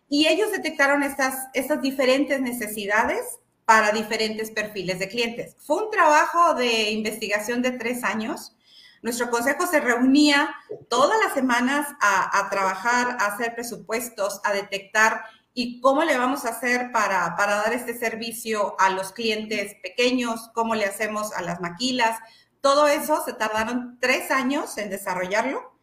y 0.09 0.27
ellos 0.27 0.51
detectaron 0.51 1.03
estas, 1.03 1.51
diferentes 1.81 2.41
necesidades 2.41 3.39
para 3.65 3.91
diferentes 3.91 4.51
perfiles 4.51 4.99
de 4.99 5.09
clientes. 5.09 5.55
Fue 5.59 5.83
un 5.83 5.91
trabajo 5.91 6.53
de 6.53 6.91
investigación 6.91 7.61
de 7.61 7.71
tres 7.71 8.03
años. 8.03 8.55
Nuestro 9.01 9.29
consejo 9.29 9.67
se 9.67 9.81
reunía 9.81 10.55
todas 10.89 11.19
las 11.23 11.33
semanas 11.33 11.87
a, 11.99 12.47
trabajar, 12.49 13.17
a 13.19 13.27
hacer 13.27 13.53
presupuestos, 13.55 14.39
a 14.45 14.53
detectar 14.53 15.23
y 15.53 15.81
cómo 15.81 16.03
le 16.03 16.17
vamos 16.17 16.45
a 16.45 16.49
hacer 16.49 16.91
para, 16.91 17.35
para, 17.35 17.55
dar 17.55 17.73
este 17.73 17.97
servicio 17.97 18.79
a 18.79 18.89
los 18.91 19.11
clientes 19.11 19.75
pequeños, 19.83 20.49
cómo 20.53 20.75
le 20.75 20.85
hacemos 20.85 21.33
a 21.33 21.41
las 21.41 21.59
maquilas. 21.59 22.17
Todo 22.61 22.87
eso 22.87 23.23
se 23.25 23.33
tardaron 23.33 23.97
tres 23.99 24.31
años 24.31 24.77
en 24.77 24.89
desarrollarlo 24.89 25.76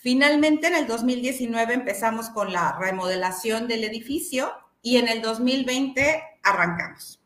Finalmente, 0.00 0.68
en 0.68 0.76
el 0.76 0.86
2019 0.86 1.74
empezamos 1.74 2.30
con 2.30 2.52
la 2.52 2.78
remodelación 2.78 3.66
del 3.66 3.82
edificio 3.82 4.48
y 4.80 4.96
en 4.96 5.08
el 5.08 5.20
2020 5.22 6.22
arrancamos. 6.44 7.20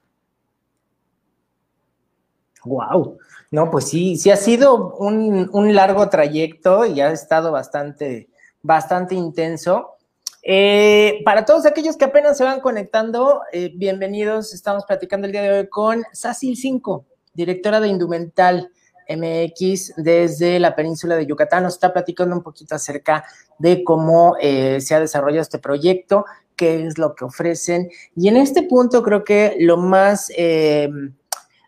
Wow, 2.65 3.19
no, 3.51 3.71
pues 3.71 3.89
sí, 3.89 4.17
sí 4.17 4.31
ha 4.31 4.37
sido 4.37 4.95
un, 4.95 5.75
largo 5.75 6.09
trayecto 6.09 6.87
y 6.87 7.03
ha 7.03 7.11
estado 7.11 7.53
bastante, 7.53 8.31
bastante 8.63 9.17
intenso. 9.17 9.97
Eh, 10.43 11.21
para 11.27 11.45
todos 11.45 11.67
aquellos 11.67 11.99
que 11.99 12.07
apenas 12.07 12.39
se 12.39 12.45
van 12.45 12.61
conectando, 12.61 13.43
eh, 13.53 13.71
bienvenidos. 13.75 14.55
Estamos 14.55 14.87
platicando 14.87 15.27
el 15.27 15.33
día 15.33 15.43
de 15.43 15.59
hoy 15.59 15.69
con 15.69 16.05
Sacil 16.13 16.57
5, 16.57 17.05
directora 17.35 17.81
de 17.81 17.89
Indumental. 17.89 18.71
MX 19.17 19.95
desde 19.97 20.59
la 20.59 20.75
península 20.75 21.17
de 21.17 21.27
Yucatán. 21.27 21.63
Nos 21.63 21.75
está 21.75 21.93
platicando 21.93 22.37
un 22.37 22.43
poquito 22.43 22.75
acerca 22.75 23.25
de 23.59 23.85
cómo 23.85 24.37
eh, 24.41 24.81
se 24.81 24.95
ha 24.95 25.01
desarrollado 25.01 25.43
este 25.43 25.59
proyecto, 25.59 26.25
qué 26.57 26.87
es 26.87 26.99
lo 26.99 27.15
que 27.15 27.25
ofrecen. 27.25 27.91
Y 28.17 28.29
en 28.29 28.37
este 28.37 28.63
punto 28.63 29.03
creo 29.03 29.25
que 29.25 29.57
lo 29.59 29.77
más... 29.77 30.31
Eh, 30.37 30.89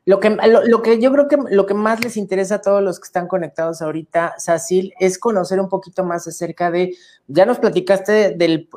lo 0.07 0.21
que, 0.21 0.29
lo, 0.29 0.83
que 0.83 1.01
yo 1.01 1.11
creo 1.13 1.29
que 1.29 1.39
lo 1.51 1.65
que 1.65 1.73
más 1.73 2.05
les 2.05 2.19
interesa 2.19 2.57
a 2.57 2.61
todos 2.61 2.83
los 2.83 3.01
que 3.01 3.07
están 3.07 3.27
conectados 3.27 3.81
ahorita, 3.81 4.35
Sacil, 4.37 4.93
es 5.01 5.19
conocer 5.19 5.59
un 5.61 5.71
poquito 5.71 6.05
más 6.05 6.29
acerca 6.29 6.71
de, 6.71 6.95
ya 7.27 7.47
nos 7.47 7.59
platicaste 7.59 8.33
del, 8.37 8.69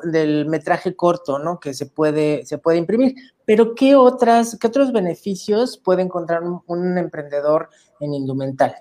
metraje 0.47 0.95
corto, 0.95 1.37
¿no? 1.37 1.59
Que 1.59 1.73
se 1.73 1.85
puede, 1.85 2.45
se 2.45 2.57
puede 2.57 2.77
imprimir, 2.77 3.15
pero 3.43 3.75
¿qué, 3.75 3.95
otras, 3.95 4.57
qué 4.59 4.67
otros 4.67 4.93
beneficios 4.93 5.77
puede 5.77 6.01
encontrar 6.01 6.43
un, 6.43 6.97
emprendedor 6.97 7.69
en 7.99 8.13
Indumental? 8.13 8.75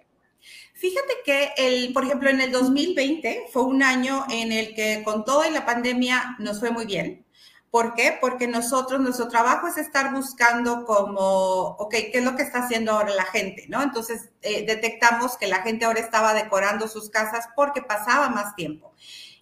Fíjate 0.75 1.15
que, 1.25 1.49
el, 1.57 1.93
por 1.93 2.05
ejemplo, 2.05 2.31
en 2.31 2.41
el 2.41 2.53
2020 2.53 3.47
fue 3.51 3.65
un 3.65 3.83
año 3.83 4.25
en 4.31 4.53
el 4.53 4.73
que 4.75 5.03
con 5.05 5.25
toda 5.25 5.51
la 5.51 5.67
pandemia 5.67 6.37
nos 6.39 6.61
fue 6.61 6.71
muy 6.71 6.87
bien. 6.87 7.26
¿Por 7.71 7.95
qué? 7.95 8.17
Porque 8.21 8.47
nosotros, 8.47 9.01
nuestro 9.01 9.29
trabajo 9.29 9.67
es 9.67 9.77
estar 9.77 10.13
buscando 10.13 10.85
como, 10.85 11.77
¿qué 11.91 12.11
es 12.15 12.25
lo 12.25 12.37
que 12.37 12.43
está 12.43 12.61
haciendo 12.61 12.93
ahora 12.93 13.15
la 13.15 13.25
gente? 13.25 13.67
¿No? 13.69 13.83
Entonces, 13.83 14.31
eh, 14.43 14.65
detectamos 14.67 15.37
que 15.37 15.47
la 15.47 15.63
gente 15.63 15.85
ahora 15.85 16.01
estaba 16.01 16.33
decorando 16.33 16.89
sus 16.89 17.11
casas 17.11 17.47
porque 17.55 17.83
pasaba 17.83 18.29
más 18.31 18.55
tiempo. 18.55 18.95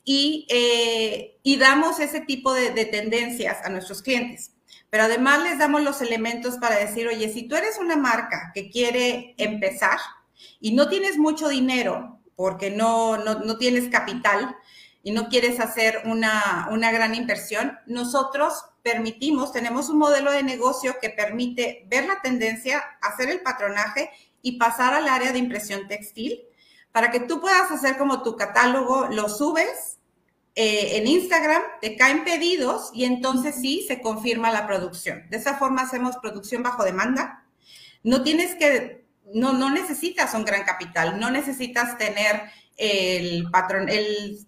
Y, 0.05 0.47
eh, 0.51 1.39
y 1.43 1.57
damos 1.57 2.01
ese 2.01 2.21
tipo 2.21 2.53
de, 2.53 2.71
de 2.71 2.87
tendencias 2.87 3.65
a 3.65 3.69
nuestros 3.69 4.03
clientes. 4.03 4.53
Pero 4.91 5.05
además 5.05 5.43
les 5.43 5.59
damos 5.59 5.83
los 5.83 6.01
elementos 6.03 6.59
para 6.59 6.79
decir, 6.79 7.09
oye, 7.09 7.33
si 7.33 7.49
tú 7.49 7.57
eres 7.57 7.79
una 7.79 7.97
marca 7.97 8.53
que 8.55 8.71
quiere 8.71 9.35
empezar 9.39 9.99
y 10.61 10.73
no 10.73 10.89
tienes 10.89 11.19
mucho 11.19 11.49
dinero 11.49 12.21
porque 12.37 12.71
no, 12.71 13.17
no, 13.19 13.41
no 13.41 13.59
tienes 13.59 13.89
capital, 13.89 14.57
y 15.05 15.13
no 15.13 15.29
quieres 15.29 15.61
hacer 15.61 16.03
una, 16.07 16.67
gran 16.91 17.15
inversión, 17.15 17.79
nosotros 17.87 18.65
permitimos, 18.83 19.53
tenemos 19.53 19.91
un 19.91 19.99
modelo 19.99 20.33
de 20.33 20.43
negocio 20.43 20.97
que 21.01 21.11
permite 21.11 21.87
ver 21.89 22.07
la 22.07 22.23
tendencia, 22.23 22.83
hacer 23.03 23.29
el 23.29 23.43
patronaje 23.43 24.11
y 24.41 24.57
pasar 24.59 24.95
al 24.95 25.07
área 25.07 25.31
de 25.31 25.39
impresión 25.39 25.87
textil 25.89 26.41
para 26.91 27.11
que 27.11 27.21
tú 27.21 27.39
puedas 27.43 27.71
hacer 27.71 27.99
como 27.99 28.23
tu 28.23 28.35
catálogo, 28.37 29.09
lo 29.11 29.29
subes 29.29 29.99
eh, 30.55 30.97
en 30.97 31.07
Instagram, 31.07 31.63
te 31.83 31.97
caen 31.97 32.25
pedidos 32.25 32.91
y 32.95 33.05
entonces 33.05 33.57
sí 33.61 33.85
se 33.87 34.01
confirma 34.01 34.51
la 34.51 34.67
producción. 34.67 35.29
De 35.29 35.37
esa 35.37 35.59
forma 35.59 35.83
hacemos 35.83 36.17
producción 36.17 36.63
bajo 36.63 36.83
demanda. 36.83 37.45
No 38.03 38.23
tienes 38.23 38.55
que, 38.55 39.05
no, 39.35 39.53
no 39.53 39.69
necesitas 39.69 40.33
un 40.33 40.47
gran 40.47 40.65
capital, 40.65 41.21
no 41.21 41.31
necesitas 41.31 41.99
tener 41.99 42.43
el, 42.77 43.47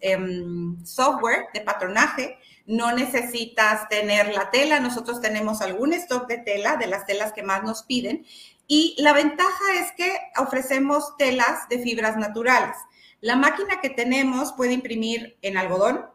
em, 0.00 0.84
software 0.84 1.46
de 1.54 1.60
patronaje, 1.60 2.38
no 2.66 2.92
necesitas 2.92 3.88
tener 3.88 4.34
la 4.34 4.50
tela, 4.50 4.80
nosotros 4.80 5.20
tenemos 5.20 5.62
algún 5.62 5.92
stock 5.92 6.26
de 6.26 6.38
tela, 6.38 6.76
de 6.76 6.88
las 6.88 7.06
telas 7.06 7.32
que 7.32 7.42
más 7.42 7.62
nos 7.62 7.84
piden, 7.84 8.26
y 8.66 8.96
la 8.98 9.12
ventaja 9.12 9.80
es 9.80 9.92
que 9.92 10.12
ofrecemos 10.36 11.16
telas 11.16 11.68
de 11.68 11.78
fibras 11.78 12.16
naturales. 12.16 12.76
La 13.20 13.36
máquina 13.36 13.80
que 13.80 13.90
tenemos 13.90 14.52
puede 14.52 14.72
imprimir 14.72 15.36
en 15.42 15.56
algodón, 15.56 16.06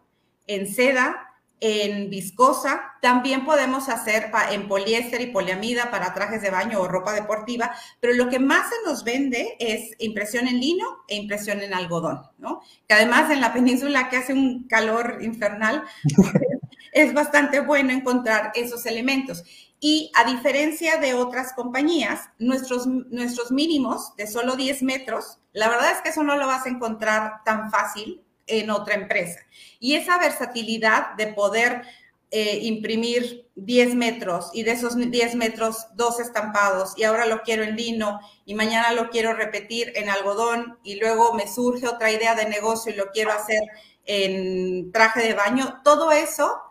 en 0.48 0.68
seda, 0.68 1.31
en 1.62 2.10
viscosa. 2.10 2.96
También 3.02 3.46
podemos 3.46 3.88
hacer 3.88 4.32
en 4.52 4.68
poliéster 4.68 5.22
y 5.22 5.28
poliamida 5.28 5.90
para 5.92 6.14
trajes 6.14 6.42
de 6.42 6.50
baño 6.50 6.82
o 6.82 6.88
ropa 6.88 7.14
deportiva, 7.14 7.72
pero 8.02 8.14
lo 8.14 8.30
que 8.30 8.40
más 8.40 8.68
se 8.70 8.76
nos 8.86 9.04
vende 9.04 9.56
es 9.60 9.92
impresión 10.00 10.48
en 10.48 10.60
lino 10.60 10.86
e 11.08 11.16
impresión 11.16 11.62
en 11.62 11.74
algodón, 11.74 12.22
¿no? 12.38 12.62
Que 12.88 12.96
además 12.96 13.32
en 13.32 13.40
la 13.40 13.54
península 13.54 14.10
que 14.10 14.18
hace 14.18 14.34
un 14.34 14.68
calor 14.68 15.20
infernal, 15.22 15.84
es 16.92 17.14
bastante 17.14 17.62
bueno 17.62 17.92
encontrar 17.92 18.52
esos 18.56 18.86
elementos. 18.86 19.44
Y 19.80 20.12
a 20.16 20.30
diferencia 20.30 20.98
de 20.98 21.14
otras 21.14 21.54
compañías, 21.54 22.30
nuestros, 22.38 22.86
nuestros 22.86 23.52
mínimos 23.52 24.16
de 24.16 24.28
solo 24.28 24.56
10 24.56 24.84
metros, 24.84 25.40
la 25.54 25.70
verdad 25.70 25.92
es 25.92 26.02
que 26.02 26.10
eso 26.10 26.24
no 26.24 26.36
lo 26.38 26.48
vas 26.48 26.66
a 26.66 26.70
encontrar 26.70 27.44
tan 27.46 27.72
fácil 27.72 28.24
en 28.48 28.70
otra 28.70 28.96
empresa. 28.96 29.40
Y 29.80 29.96
esa 29.96 30.18
versatilidad 30.18 31.16
de 31.16 31.28
poder 31.28 31.84
eh, 32.32 32.60
imprimir 32.64 33.50
10 33.56 33.96
metros 33.96 34.52
y 34.54 34.64
de 34.64 34.72
esos 34.72 34.96
10 34.96 35.36
metros 35.36 35.88
dos 35.96 36.20
estampados 36.20 36.94
y 36.96 37.04
ahora 37.04 37.26
lo 37.26 37.42
quiero 37.42 37.64
en 37.64 37.76
lino 37.76 38.22
y 38.46 38.56
mañana 38.56 38.94
lo 38.94 39.10
quiero 39.10 39.34
repetir 39.34 39.92
en 39.96 40.10
algodón 40.10 40.80
y 40.82 40.96
luego 40.96 41.34
me 41.34 41.46
surge 41.46 41.90
otra 41.90 42.10
idea 42.10 42.34
de 42.34 42.48
negocio 42.48 42.94
y 42.94 42.96
lo 42.96 43.12
quiero 43.12 43.34
hacer 43.34 43.62
en 44.06 44.94
traje 44.94 45.22
de 45.24 45.34
baño, 45.34 45.82
todo 45.84 46.12
eso 46.12 46.62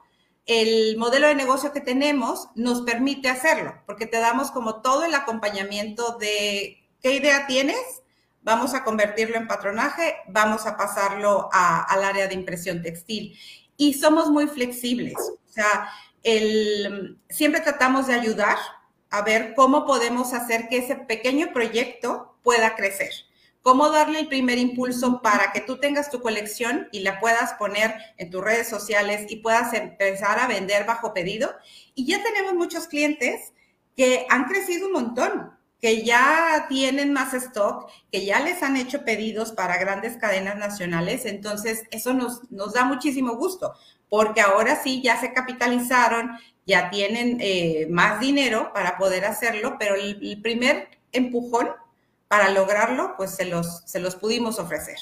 el 0.47 0.97
modelo 0.97 1.29
de 1.29 1.35
negocio 1.35 1.73
que 1.73 1.81
tenemos 1.81 2.49
nos 2.55 2.83
permite 2.83 3.29
hacerlo, 3.29 3.75
porque 3.87 4.07
te 4.07 4.19
damos 4.19 4.51
como 4.51 4.83
todo 4.83 5.05
el 5.05 5.15
acompañamiento 5.15 6.17
de 6.19 6.89
qué 7.03 7.15
idea 7.15 7.47
tienes, 7.47 8.00
vamos 8.43 8.75
a 8.75 8.85
convertirlo 8.85 9.37
en 9.37 9.47
patronaje, 9.47 10.17
vamos 10.29 10.67
a 10.67 10.77
pasarlo 10.77 11.49
al 11.53 12.05
área 12.05 12.27
de 12.27 12.35
impresión 12.35 12.83
textil. 12.83 13.39
Y 13.77 13.95
somos 13.95 14.31
muy 14.31 14.47
flexibles, 14.47 15.17
o 15.19 15.53
sea, 15.53 15.89
siempre 16.23 17.61
tratamos 17.61 18.07
de 18.07 18.15
ayudar 18.15 18.59
a 19.09 19.23
ver 19.23 19.55
cómo 19.55 19.87
podemos 19.87 20.35
hacer 20.35 20.69
que 20.69 20.79
ese 20.79 20.97
pequeño 20.97 21.53
proyecto 21.53 22.37
pueda 22.43 22.75
crecer 22.75 23.11
cómo 23.63 23.91
darle 23.91 24.21
el 24.21 24.29
primer 24.29 24.59
impulso 24.59 25.21
para 25.23 25.53
que 25.53 25.61
tú 25.61 25.79
tengas 25.79 26.11
tu 26.11 26.21
colección 26.21 26.89
y 26.93 27.01
la 27.01 27.21
puedas 27.21 27.55
poner 27.55 27.95
en 28.17 28.31
tus 28.31 28.43
redes 28.43 28.69
sociales 28.69 29.31
y 29.31 29.37
puedas 29.37 29.75
empezar 29.75 30.39
a 30.39 30.47
vender 30.47 30.87
bajo 30.87 31.13
pedido. 31.13 31.55
Y 31.95 32.07
ya 32.07 32.23
tenemos 32.23 32.55
muchos 32.55 32.87
clientes 32.87 33.53
que 33.97 34.27
han 34.31 34.45
crecido 34.45 34.87
un 34.87 34.93
montón, 34.93 35.59
que 35.81 36.05
ya 36.05 36.67
tienen 36.69 37.13
más 37.13 37.33
stock, 37.35 37.91
que 38.13 38.25
ya 38.25 38.41
les 38.41 38.63
han 38.63 38.77
hecho 38.77 39.05
pedidos 39.05 39.53
para 39.53 39.79
grandes 39.79 40.17
cadenas 40.17 40.57
nacionales. 40.57 41.25
Entonces, 41.25 41.85
eso 41.91 42.13
nos, 42.13 42.51
nos 42.51 42.75
da 42.75 42.85
muchísimo 42.85 43.37
gusto, 43.37 43.75
porque 44.09 44.41
ahora 44.41 44.83
sí 44.83 45.01
ya 45.03 45.19
se 45.19 45.33
capitalizaron, 45.33 46.33
ya 46.67 46.91
tienen 46.91 47.39
eh, 47.41 47.87
más 47.91 48.21
dinero 48.21 48.73
para 48.75 48.99
poder 48.99 49.25
hacerlo, 49.25 49.77
pero 49.79 49.95
el 49.95 50.41
primer 50.43 50.89
empujón 51.13 51.71
para 52.29 52.51
lograrlo, 52.51 53.15
pues 53.17 53.35
se 53.35 53.45
los, 53.45 53.83
se 53.87 53.99
los 53.99 54.15
pudimos 54.15 54.59
ofrecer. 54.59 54.99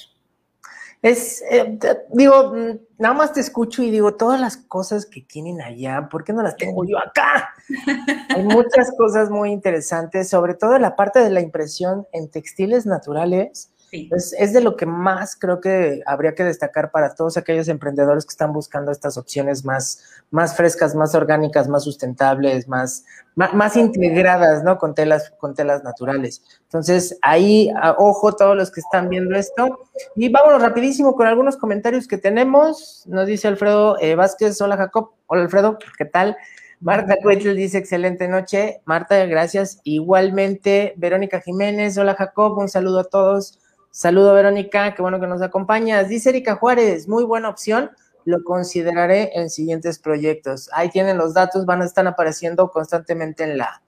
Es, 1.01 1.43
eh, 1.51 1.79
digo, 2.13 2.53
mm, 2.55 2.79
nada 2.99 3.15
más 3.15 3.33
te 3.33 3.41
escucho 3.41 3.83
y 3.83 3.91
digo, 3.91 4.15
todas 4.15 4.41
las 4.41 4.57
cosas 4.57 5.07
que 5.07 5.21
tienen 5.21 5.61
allá, 5.61 6.09
¿por 6.11 6.25
qué 6.25 6.33
no 6.33 6.43
las 6.43 6.57
tengo 6.57 6.85
yo 6.85 6.99
acá? 6.99 7.51
Hay 8.31 8.43
muchas 8.43 8.93
cosas 8.97 9.31
muy 9.31 9.53
interesantes, 9.53 10.29
sobre 10.29 10.55
todo 10.55 10.79
la 10.79 10.97
parte 10.97 11.21
de 11.21 11.31
la 11.31 11.41
impresión 11.41 12.07
en 12.13 12.29
textiles 12.31 12.85
naturales. 12.85 13.71
Es, 13.91 14.53
de 14.53 14.61
lo 14.61 14.77
que 14.77 14.85
más 14.85 15.35
creo 15.35 15.61
que 15.61 16.03
habría 16.05 16.35
que 16.35 16.45
destacar 16.45 16.91
para 16.91 17.15
todos 17.15 17.37
aquellos 17.39 17.69
emprendedores 17.69 18.27
que 18.27 18.33
están 18.33 18.53
buscando 18.53 18.93
estas 18.93 19.17
opciones 19.17 19.65
más, 19.65 20.03
más 20.31 20.57
frescas, 20.57 20.95
más 20.95 21.15
orgánicas, 21.15 21.69
más 21.69 21.85
sustentables, 21.85 22.69
más, 22.69 23.05
más, 23.35 23.77
integradas, 23.77 24.63
¿no? 24.63 24.77
Con 24.79 24.95
telas, 24.95 25.33
con 25.39 25.55
telas 25.55 25.85
naturales. 25.85 26.43
Entonces, 26.65 27.19
ahí, 27.23 27.71
ojo 27.97 28.37
todos 28.37 28.57
los 28.57 28.71
que 28.71 28.81
están 28.81 29.09
viendo 29.09 29.35
esto. 29.37 29.81
Y 30.17 30.29
vámonos 30.29 30.61
rapidísimo 30.61 31.15
con 31.15 31.27
algunos 31.27 31.57
comentarios 31.57 32.07
que 32.07 32.19
tenemos. 32.19 33.05
Nos 33.07 33.27
dice 33.27 33.49
Alfredo 33.49 33.99
eh, 34.01 34.15
Vázquez, 34.15 34.61
hola 34.61 34.77
Jacob. 34.77 35.13
Hola 35.27 35.43
Alfredo, 35.43 35.79
¿qué 35.97 36.05
tal? 36.05 36.37
Marta 36.81 37.17
Cuetl 37.23 37.55
dice 37.55 37.79
excelente 37.79 38.29
noche. 38.29 38.83
Marta, 38.85 39.25
gracias. 39.27 39.81
Igualmente, 39.83 40.95
Verónica 40.97 41.41
Jiménez, 41.41 41.97
hola 41.99 42.15
Jacob, 42.15 42.59
un 42.59 42.69
saludo 42.69 43.01
a 43.01 43.05
todos. 43.05 43.59
Saludo, 43.99 44.33
Verónica, 44.33 44.95
qué 44.95 45.03
bueno 45.03 45.19
que 45.19 45.27
nos 45.27 45.43
acompañas. 45.43 46.09
Dice 46.09 46.29
Erika 46.29 46.55
Juárez, 46.55 47.09
muy 47.09 47.25
buena 47.25 47.49
opción, 47.49 47.91
lo 48.25 48.45
consideraré 48.45 49.33
en 49.35 49.51
siguientes 49.51 49.99
proyectos. 49.99 50.71
Ahí 50.73 50.89
tienen 50.89 51.19
los 51.19 51.35
datos, 51.35 51.67
van 51.67 51.83
a 51.83 51.85
estar 51.85 52.07
apareciendo 52.07 52.71
constantemente 52.71 53.43
en 53.43 53.59
la 53.59 53.83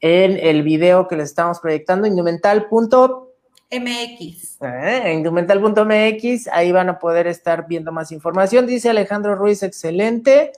en 0.00 0.36
el 0.36 0.62
video 0.62 1.08
que 1.08 1.16
les 1.16 1.30
estamos 1.30 1.58
proyectando, 1.58 2.06
indumental.mx. 2.06 4.62
Eh, 4.62 5.12
indumental.mx, 5.12 6.48
ahí 6.52 6.70
van 6.70 6.90
a 6.90 7.00
poder 7.00 7.26
estar 7.26 7.66
viendo 7.66 7.90
más 7.90 8.12
información. 8.12 8.64
Dice 8.64 8.90
Alejandro 8.90 9.34
Ruiz, 9.34 9.64
excelente. 9.64 10.52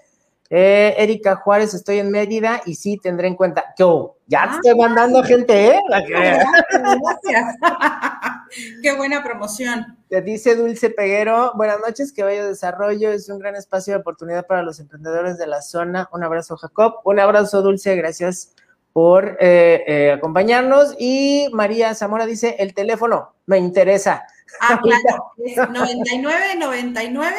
Eh, 0.53 0.97
Erika 0.99 1.37
Juárez, 1.37 1.75
estoy 1.75 2.01
en 2.01 2.11
Mérida 2.11 2.61
y 2.67 2.75
sí 2.75 2.99
tendré 3.01 3.29
en 3.29 3.37
cuenta. 3.37 3.73
Yo, 3.79 4.17
ya 4.27 4.49
te 4.51 4.57
estoy 4.57 4.75
mandando 4.81 5.23
gente, 5.23 5.69
¿eh? 5.69 5.81
Gracias. 6.09 7.57
Qué 8.83 8.97
buena 8.97 9.23
promoción. 9.23 9.97
Te 10.09 10.23
dice 10.23 10.57
Dulce 10.57 10.91
Peguero, 10.91 11.53
buenas 11.55 11.79
noches, 11.79 12.13
que 12.13 12.25
vaya 12.25 12.45
desarrollo, 12.45 13.13
es 13.13 13.29
un 13.29 13.39
gran 13.39 13.55
espacio 13.55 13.95
de 13.95 14.01
oportunidad 14.01 14.45
para 14.45 14.65
los 14.65 14.81
emprendedores 14.81 15.39
de 15.39 15.47
la 15.47 15.63
zona. 15.63 16.09
Un 16.13 16.25
abrazo, 16.25 16.57
Jacob. 16.57 16.97
Un 17.05 17.21
abrazo, 17.21 17.63
Dulce, 17.63 17.95
gracias 17.95 18.53
por 18.93 19.37
eh, 19.41 19.85
eh, 19.87 20.13
acompañarnos. 20.13 20.97
Y 20.99 21.49
María 21.53 21.95
Zamora 21.95 22.27
dice, 22.27 22.57
el 22.59 22.75
teléfono, 22.75 23.35
me 23.47 23.59
interesa. 23.59 24.25
Ah, 24.61 24.81
claro, 24.83 25.33
es 25.45 25.57
99 25.57 26.57
99 26.59 27.37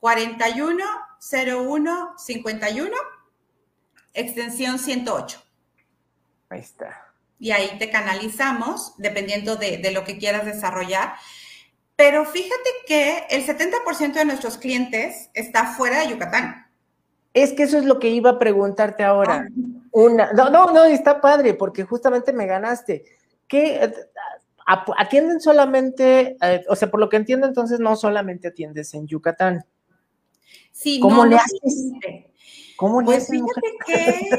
41 0.00 1.03
0151, 1.24 2.90
extensión 4.12 4.78
108. 4.78 5.38
Ahí 6.50 6.60
está. 6.60 7.14
Y 7.38 7.50
ahí 7.50 7.78
te 7.78 7.90
canalizamos, 7.90 8.94
dependiendo 8.98 9.56
de, 9.56 9.90
lo 9.92 10.04
que 10.04 10.18
quieras 10.18 10.44
desarrollar. 10.44 11.14
Pero 11.96 12.24
fíjate 12.26 12.70
que 12.86 13.26
el 13.30 13.46
70% 13.46 14.12
de 14.12 14.24
nuestros 14.24 14.58
clientes 14.58 15.30
está 15.32 15.74
fuera 15.74 16.00
de 16.00 16.08
Yucatán. 16.08 16.66
Es 17.32 17.52
que 17.52 17.64
eso 17.64 17.78
es 17.78 17.84
lo 17.84 17.98
que 17.98 18.10
iba 18.10 18.30
a 18.30 18.38
preguntarte 18.38 19.02
ahora. 19.02 19.46
Ah. 19.48 19.52
Una, 19.92 20.32
no, 20.32 20.50
no, 20.50 20.72
no, 20.72 20.84
está 20.84 21.20
padre, 21.20 21.54
porque 21.54 21.84
justamente 21.84 22.32
me 22.32 22.46
ganaste. 22.46 23.04
¿Qué 23.48 23.92
atienden 24.66 25.40
solamente, 25.40 26.36
eh, 26.40 26.64
o 26.68 26.76
sea, 26.76 26.90
por 26.90 27.00
lo 27.00 27.08
que 27.08 27.16
entiendo, 27.16 27.46
entonces 27.46 27.80
no 27.80 27.96
solamente 27.96 28.48
atiendes 28.48 28.92
en 28.94 29.06
Yucatán. 29.06 29.64
Sí, 30.74 30.98
¿Cómo 30.98 31.24
le 31.24 31.36
haces? 31.36 31.92
¿Cómo 32.76 33.00
le 33.00 33.06
pues 33.06 33.28
fíjate 33.28 33.76
que, 33.86 34.30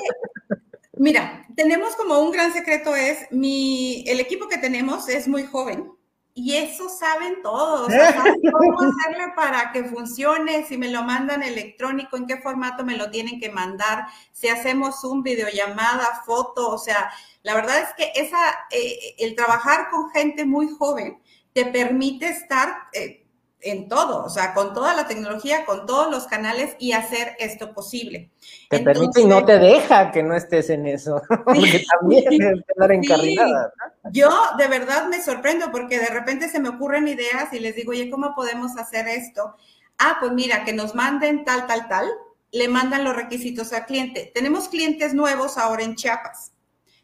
mira, 0.98 1.48
tenemos 1.56 1.96
como 1.96 2.20
un 2.20 2.32
gran 2.32 2.52
secreto 2.52 2.94
es, 2.94 3.32
mi, 3.32 4.04
el 4.06 4.20
equipo 4.20 4.50
que 4.50 4.58
tenemos 4.58 5.08
es 5.08 5.30
muy 5.30 5.44
joven 5.44 5.94
y 6.34 6.56
eso 6.56 6.90
saben 6.90 7.42
todos, 7.42 7.90
saben 7.90 8.42
cómo 8.52 8.82
hacerle 8.82 9.32
para 9.34 9.72
que 9.72 9.86
funcione, 9.86 10.66
si 10.66 10.78
me 10.78 10.90
lo 10.90 11.04
mandan 11.04 11.42
electrónico, 11.42 12.18
en 12.18 12.28
qué 12.28 12.38
formato 12.42 12.84
me 12.84 12.98
lo 12.98 13.10
tienen 13.10 13.40
que 13.40 13.50
mandar, 13.50 14.08
si 14.34 14.50
hacemos 14.50 15.06
un 15.06 15.24
videollamada, 15.24 16.22
foto, 16.26 16.70
o 16.70 16.78
sea, 16.78 17.10
la 17.44 17.56
verdad 17.56 17.80
es 17.80 17.94
que 17.96 18.22
esa, 18.22 18.38
eh, 18.72 19.16
el 19.20 19.36
trabajar 19.36 19.90
con 19.90 20.10
gente 20.10 20.44
muy 20.44 20.68
joven 20.68 21.18
te 21.54 21.66
permite 21.66 22.28
estar... 22.28 22.76
Eh, 22.92 23.22
en 23.62 23.90
todo, 23.90 24.24
o 24.24 24.30
sea, 24.30 24.54
con 24.54 24.74
toda 24.74 24.94
la 24.94 25.08
tecnología, 25.08 25.66
con 25.66 25.86
todos 25.86 26.12
los 26.12 26.28
canales 26.28 26.76
y 26.80 26.92
hacer 26.92 27.36
esto 27.40 27.74
posible. 27.74 28.30
Te 28.70 28.80
permite 28.80 29.22
y 29.22 29.26
no 29.26 29.44
te 29.44 29.58
deja 29.58 30.12
que 30.12 30.22
no 30.22 30.36
estés 30.36 30.70
en 30.70 30.86
eso, 30.86 31.22
porque 31.46 31.84
también 32.00 32.26
debes 32.38 32.64
quedar 32.68 32.92
encarrilada. 32.92 33.74
Yo 34.12 34.30
de 34.58 34.68
verdad 34.68 35.08
me 35.08 35.22
sorprendo 35.22 35.72
porque 35.72 35.98
de 36.00 36.08
repente 36.08 36.48
se 36.50 36.60
me 36.60 36.70
ocurren 36.70 37.08
ideas 37.08 37.52
y 37.54 37.60
les 37.60 37.76
digo, 37.76 37.92
oye, 37.92 38.10
¿cómo 38.10 38.36
podemos 38.36 38.78
hacer 38.78 39.08
esto? 39.08 39.56
Ah, 39.98 40.18
pues 40.20 40.32
mira, 40.32 40.64
que 40.64 40.74
nos 40.74 40.94
manden 40.94 41.44
tal, 41.44 41.66
tal, 41.66 41.88
tal, 41.88 42.08
le 42.52 42.68
mandan 42.68 43.04
los 43.04 43.16
requisitos 43.16 43.74
al 43.74 43.86
cliente. 43.86 44.32
Tenemos 44.34 44.70
clientes 44.70 45.14
nuevos 45.14 45.58
ahora 45.58 45.84
en 45.84 45.96
Chiapas. 45.96 46.52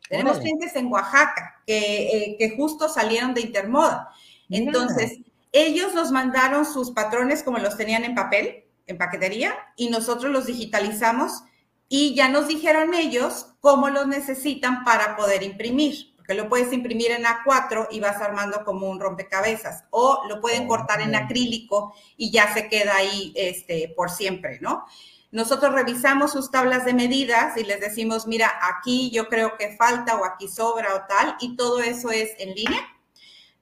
Tenemos 0.08 0.40
clientes 0.40 0.76
en 0.76 0.92
Oaxaca 0.92 1.64
que, 1.66 1.78
eh, 1.78 2.36
que 2.38 2.56
justo 2.58 2.90
salieron 2.90 3.34
de 3.34 3.42
Intermoda. 3.42 4.10
Entonces, 4.50 5.20
ellos 5.52 5.94
nos 5.94 6.12
mandaron 6.12 6.66
sus 6.66 6.92
patrones 6.92 7.44
como 7.44 7.58
los 7.58 7.78
tenían 7.78 8.04
en 8.04 8.16
papel, 8.16 8.66
en 8.88 8.98
paquetería, 8.98 9.56
y 9.76 9.90
nosotros 9.90 10.32
los 10.32 10.46
digitalizamos 10.46 11.44
y 11.88 12.16
ya 12.16 12.30
nos 12.30 12.48
dijeron 12.48 12.94
ellos 12.94 13.48
cómo 13.60 13.90
los 13.90 14.08
necesitan 14.08 14.86
para 14.86 15.18
poder 15.18 15.44
imprimir, 15.44 16.16
porque 16.16 16.34
lo 16.34 16.48
puedes 16.48 16.72
imprimir 16.72 17.12
en 17.12 17.24
A4 17.26 17.90
y 17.92 18.00
vas 18.00 18.22
armando 18.22 18.64
como 18.64 18.90
un 18.90 19.00
rompecabezas, 19.00 19.84
o 19.90 20.24
lo 20.30 20.40
pueden 20.40 20.68
cortar 20.68 21.02
en 21.02 21.16
acrílico 21.16 21.94
y 22.16 22.32
ya 22.32 22.54
se 22.54 22.70
queda 22.70 22.96
ahí 22.96 23.34
este, 23.36 23.94
por 23.96 24.10
siempre, 24.10 24.60
¿no? 24.62 24.86
Nosotros 25.32 25.74
revisamos 25.74 26.32
sus 26.32 26.50
tablas 26.50 26.86
de 26.86 26.94
medidas 26.94 27.58
y 27.58 27.64
les 27.64 27.80
decimos, 27.80 28.28
mira, 28.28 28.52
aquí 28.62 29.12
yo 29.12 29.28
creo 29.28 29.58
que 29.58 29.76
falta 29.78 30.18
o 30.18 30.26
aquí 30.26 30.48
sobra 30.48 30.96
o 30.96 31.08
tal, 31.08 31.36
y 31.42 31.58
todo 31.58 31.82
eso 31.82 32.12
es 32.12 32.32
en 32.38 32.54
línea 32.54 32.82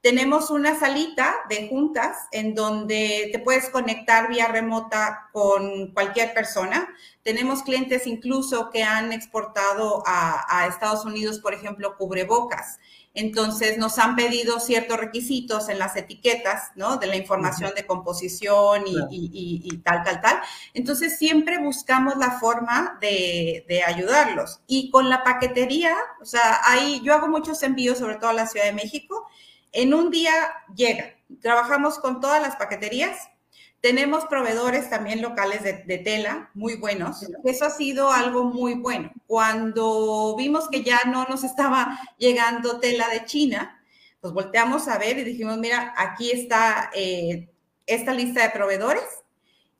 tenemos 0.02 0.50
una 0.50 0.80
salita 0.80 1.36
de 1.50 1.68
juntas 1.68 2.16
en 2.32 2.56
donde 2.56 3.30
te 3.34 3.40
puedes 3.40 3.70
conectar 3.70 4.30
vía 4.30 4.48
remota 4.48 5.30
con 5.34 5.88
cualquier 5.88 6.34
persona. 6.34 6.88
Tenemos 7.22 7.64
clientes 7.64 8.08
incluso 8.08 8.70
que 8.70 8.84
han 8.84 9.12
exportado 9.12 10.02
a, 10.06 10.68
Estados 10.70 11.04
Unidos, 11.04 11.40
por 11.40 11.54
ejemplo, 11.54 11.98
cubrebocas. 11.98 12.80
Entonces 13.14 13.78
nos 13.78 14.00
han 14.00 14.16
pedido 14.16 14.62
ciertos 14.62 14.98
requisitos 14.98 15.68
en 15.68 15.80
las 15.80 15.98
etiquetas, 15.98 16.72
¿no? 16.76 16.96
De 16.98 17.08
la 17.08 17.18
información 17.18 17.74
de 17.76 17.86
composición 17.86 18.84
y, 18.88 19.82
tal, 19.84 20.04
tal, 20.04 20.22
tal. 20.22 20.40
Entonces 20.74 21.18
siempre 21.18 21.58
buscamos 21.58 22.16
la 22.16 22.40
forma 22.40 22.98
de, 23.02 23.66
de, 23.68 23.84
ayudarlos. 23.84 24.62
Y 24.66 24.90
con 24.92 25.10
la 25.10 25.24
paquetería, 25.26 25.98
o 26.22 26.26
sea, 26.26 26.62
ahí 26.64 27.02
yo 27.04 27.14
hago 27.14 27.28
muchos 27.28 27.62
envíos, 27.64 27.98
sobre 27.98 28.16
todo 28.16 28.30
a 28.30 28.34
la 28.34 28.48
Ciudad 28.48 28.66
de 28.66 28.74
México, 28.74 29.28
en 29.71 29.93
un 29.93 30.10
día 30.10 30.34
llega. 30.75 31.15
Trabajamos 31.41 31.99
con 31.99 32.19
todas 32.19 32.41
las 32.41 32.55
paqueterías. 32.55 33.29
Tenemos 33.82 34.25
proveedores 34.25 34.89
también 34.89 35.21
locales 35.21 35.63
de, 35.63 35.97
tela 35.99 36.49
muy 36.53 36.75
buenos. 36.75 37.25
Eso 37.45 37.65
ha 37.65 37.69
sido 37.69 38.12
algo 38.12 38.43
muy 38.43 38.73
bueno. 38.73 39.12
Cuando 39.25 40.36
vimos 40.38 40.67
que 40.69 40.84
ya 40.84 41.01
no 41.05 41.25
nos 41.25 41.43
estaba 41.43 41.97
llegando 42.17 42.79
tela 42.79 43.08
de 43.08 43.23
China, 43.25 43.82
pues 44.19 44.34
volteamos 44.34 44.88
a 44.89 44.97
ver 44.97 45.17
y 45.17 45.23
dijimos, 45.23 45.58
mira, 45.58 45.93
aquí 45.95 46.32
está 46.32 46.91
eh, 46.93 47.47
esta 47.86 48.13
lista 48.13 48.43
de 48.43 48.49
proveedores 48.49 49.03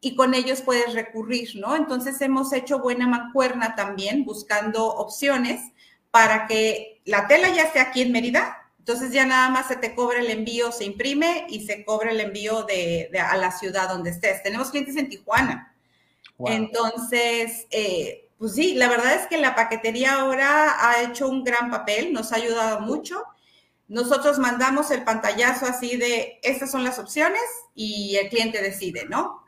y 0.02 0.16
con 0.16 0.34
ellos 0.34 0.62
puedes 0.62 0.94
recurrir, 0.94 1.50
¿no? 1.56 1.76
Entonces 1.76 2.22
hemos 2.22 2.54
hecho 2.54 2.80
buena 2.80 3.08
mancuerna 3.08 3.76
también 3.76 4.24
buscando 4.24 4.86
opciones 4.86 5.62
para 6.12 6.48
que 6.48 7.02
la 7.06 7.28
tela 7.28 7.50
ya 7.50 7.64
esté 7.64 7.80
aquí 7.80 8.02
en 8.02 8.12
Mérida, 8.12 8.59
entonces 8.90 9.14
ya 9.14 9.24
nada 9.24 9.50
más 9.50 9.68
se 9.68 9.76
te 9.76 9.94
cobra 9.94 10.20
el 10.20 10.32
envío, 10.32 10.72
se 10.72 10.84
imprime 10.84 11.46
y 11.48 11.64
se 11.64 11.86
cobra 11.86 12.10
el 12.10 12.20
envío 12.22 12.64
de, 12.64 13.12
a 13.22 13.38
la 13.38 13.52
ciudad 13.52 13.88
donde 13.88 14.10
estés. 14.10 14.42
Tenemos 14.42 14.72
clientes 14.72 14.96
en 14.96 15.10
Tijuana. 15.10 15.76
Entonces, 16.40 17.68
eh, 17.70 18.28
pues 18.40 18.56
sí, 18.56 18.74
la 18.74 18.90
verdad 18.90 19.14
es 19.14 19.28
que 19.28 19.38
la 19.38 19.54
paquetería 19.54 20.22
ahora 20.22 20.76
ha 20.80 21.04
hecho 21.04 21.30
un 21.30 21.44
gran 21.44 21.70
papel, 21.70 22.12
nos 22.14 22.34
ha 22.34 22.38
ayudado 22.38 22.80
mucho. 22.80 23.22
Nosotros 23.88 24.40
mandamos 24.40 24.90
el 24.90 25.04
pantallazo 25.04 25.68
así 25.68 25.96
de, 25.96 26.40
estas 26.42 26.72
son 26.72 26.84
las 26.84 26.98
opciones 26.98 27.44
y 27.76 28.16
el 28.16 28.30
cliente 28.30 28.60
decide, 28.60 29.06
¿no? 29.08 29.44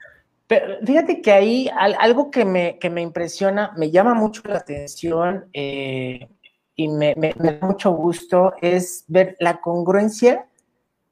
Pero 0.46 0.86
fíjate 0.86 1.20
que 1.20 1.32
ahí 1.32 1.68
algo 1.76 2.30
que 2.30 2.46
me, 2.46 2.78
que 2.78 2.92
me 2.92 3.02
impresiona, 3.02 3.74
me 3.76 3.90
llama 3.90 4.14
mucho 4.14 4.44
la 4.46 4.58
atención, 4.58 5.50
eh, 5.52 6.30
y 6.76 6.88
me, 6.88 7.16
da 7.16 7.58
mucho 7.62 7.92
gusto 7.92 8.54
es 8.62 9.04
ver 9.08 9.36
la 9.40 9.62
congruencia 9.62 10.48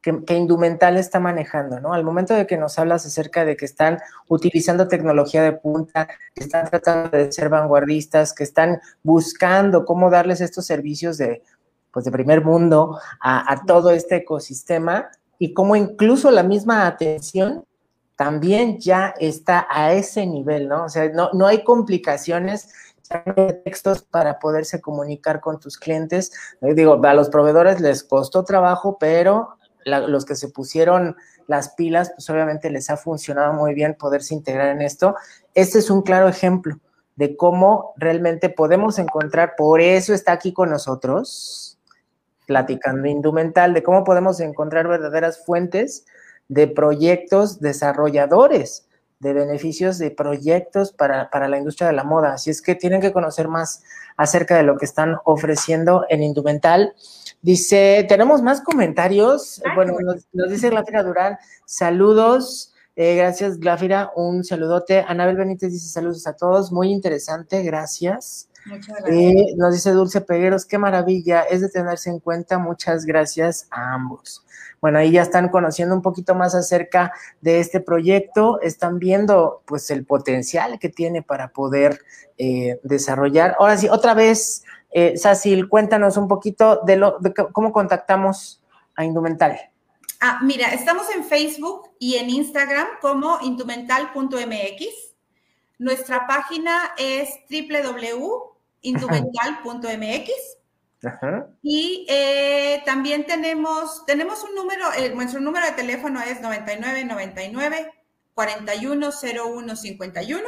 que, 0.02 0.24
que, 0.24 0.36
Indumental 0.36 0.96
está 0.96 1.20
manejando, 1.20 1.82
¿no? 1.82 1.94
Al 1.94 2.06
momento 2.06 2.34
de 2.34 2.48
que 2.48 2.58
nos 2.58 2.80
hablas 2.80 3.06
acerca 3.06 3.44
de 3.44 3.58
que 3.58 3.66
están 3.66 4.00
utilizando 4.30 4.88
tecnología 4.88 5.44
de 5.44 5.52
punta, 5.52 6.08
que 6.34 6.44
están 6.44 6.70
tratando 6.70 7.18
de 7.18 7.32
ser 7.32 7.50
vanguardistas, 7.50 8.34
que 8.34 8.44
están 8.44 8.80
buscando 9.04 9.84
cómo 9.84 10.10
darles 10.10 10.40
estos 10.40 10.66
servicios 10.66 11.18
de, 11.18 11.44
pues 11.92 12.06
de 12.06 12.12
primer 12.12 12.44
mundo 12.44 12.98
a, 13.20 13.52
a 13.52 13.66
todo 13.66 13.92
este 13.92 14.18
ecosistema 14.18 15.10
y 15.38 15.54
cómo 15.54 15.76
incluso 15.76 16.32
la 16.32 16.44
misma 16.44 16.88
atención 16.88 17.66
también 18.20 18.80
ya 18.80 19.14
está 19.18 19.66
a 19.70 19.94
ese 19.94 20.26
nivel, 20.26 20.68
¿no? 20.68 20.84
O 20.84 20.90
sea, 20.90 21.08
no, 21.08 21.30
no 21.32 21.48
hay 21.48 21.64
complicaciones 21.64 22.70
textos 23.64 24.04
para 24.04 24.40
poderse 24.40 24.82
comunicar 24.82 25.42
con 25.42 25.60
tus 25.60 25.78
clientes. 25.78 26.32
Eh, 26.62 26.74
digo, 26.74 27.00
a 27.04 27.14
los 27.14 27.30
proveedores 27.30 27.82
les 27.82 28.04
costó 28.04 28.44
trabajo, 28.44 28.98
pero 29.00 29.56
los 29.86 30.26
que 30.26 30.36
se 30.36 30.50
pusieron 30.50 31.16
las 31.48 31.70
pilas, 31.70 32.12
pues 32.16 32.30
obviamente 32.30 32.70
les 32.70 32.90
ha 32.92 32.98
funcionado 32.98 33.54
muy 33.54 33.74
bien 33.74 33.96
poderse 33.96 34.36
integrar 34.36 34.70
en 34.70 34.82
esto. 34.82 35.16
Este 35.56 35.80
es 35.80 35.90
un 35.90 36.04
claro 36.04 36.28
ejemplo 36.28 36.80
de 37.16 37.36
cómo 37.36 37.94
realmente 37.98 38.50
podemos 38.50 39.00
encontrar, 39.00 39.56
por 39.58 39.82
eso 39.82 40.14
está 40.14 40.32
aquí 40.32 40.54
con 40.54 40.70
nosotros, 40.70 41.78
platicando 42.46 43.08
Indumental, 43.08 43.74
de 43.74 43.84
cómo 43.84 44.04
podemos 44.04 44.40
encontrar 44.40 44.88
verdaderas 44.88 45.44
fuentes 45.44 46.06
de 46.48 46.68
proyectos 46.68 47.60
desarrolladores 47.60 48.89
de 49.20 49.34
beneficios 49.34 49.98
de 49.98 50.12
proyectos 50.12 50.94
para, 50.94 51.30
la 51.48 51.58
industria 51.58 51.88
de 51.88 51.94
la 51.94 52.04
moda. 52.04 52.34
Así 52.34 52.50
es 52.50 52.62
que 52.62 52.76
tienen 52.76 53.02
que 53.02 53.12
conocer 53.12 53.48
más 53.48 53.84
acerca 54.16 54.56
de 54.56 54.64
lo 54.64 54.78
que 54.78 54.86
están 54.86 55.18
ofreciendo 55.26 56.06
en 56.10 56.24
Indumental. 56.24 56.94
Dice, 57.42 58.06
tenemos 58.08 58.42
más 58.42 58.62
comentarios. 58.62 59.62
bueno, 59.76 59.94
nos, 60.34 60.50
dice 60.50 60.70
Glafira 60.70 61.04
Durán, 61.04 61.38
saludos. 61.66 62.74
Eh, 62.96 63.16
gracias, 63.16 63.60
Glafira. 63.60 64.12
Un 64.16 64.44
saludote. 64.44 65.06
Anabel 65.08 65.38
Benítez 65.38 65.72
dice 65.72 65.90
saludos 65.90 66.26
a 66.28 66.36
todos. 66.36 66.72
Muy 66.72 66.92
interesante, 66.92 67.62
gracias. 67.64 68.49
Muchas 68.66 68.98
gracias. 69.00 69.16
Eh, 69.16 69.54
nos 69.58 69.74
dice 69.74 69.92
Dulce 69.92 70.22
Pegueros, 70.22 70.66
qué 70.66 70.78
maravilla, 70.78 71.42
es 71.44 71.62
de 71.62 71.70
tenerse 71.70 72.10
en 72.10 72.20
cuenta. 72.20 72.58
Muchas 72.58 73.06
gracias 73.06 73.68
a 73.72 73.94
ambos. 73.94 74.46
Bueno, 74.82 75.00
ahí 75.00 75.12
ya 75.12 75.22
están 75.22 75.50
conociendo 75.50 75.94
un 75.94 76.02
poquito 76.02 76.36
más 76.36 76.56
acerca 76.56 77.12
de 77.42 77.60
este 77.60 77.82
proyecto, 77.82 78.62
están 78.62 78.98
viendo 79.00 79.62
pues 79.66 79.92
el 79.92 80.06
potencial 80.06 80.80
que 80.80 80.90
tiene 80.90 81.22
para 81.22 81.50
poder 81.50 82.00
eh, 82.38 82.80
desarrollar. 82.84 83.56
Ahora 83.60 83.78
sí, 83.78 83.90
otra 83.90 84.14
vez, 84.14 84.64
eh, 84.92 85.18
Sacil, 85.18 85.68
cuéntanos 85.68 86.18
un 86.18 86.28
poquito 86.28 86.82
de, 86.86 86.96
lo, 86.96 87.20
de 87.20 87.34
cómo 87.34 87.74
contactamos 87.74 88.62
a 88.96 89.04
Indumental. 89.04 89.60
Ah, 90.22 90.40
mira, 90.44 90.74
estamos 90.74 91.10
en 91.16 91.24
Facebook 91.24 91.92
y 91.98 92.16
en 92.16 92.30
Instagram 92.30 92.88
como 93.02 93.40
indumental.mx. 93.42 95.09
Nuestra 95.80 96.28
página 96.28 96.92
es 96.98 97.30
www.indumental.mx. 97.50 100.30
Y 101.62 102.06
eh, 102.10 102.84
también 102.86 103.26
tenemos, 103.26 104.06
tenemos 104.06 104.44
un 104.44 104.56
número, 104.56 104.92
eh, 104.98 105.14
nuestro 105.16 105.40
número 105.40 105.66
de 105.66 105.72
teléfono 105.72 106.20
es 106.22 106.42
9999 106.42 107.94
410151, 108.34 110.44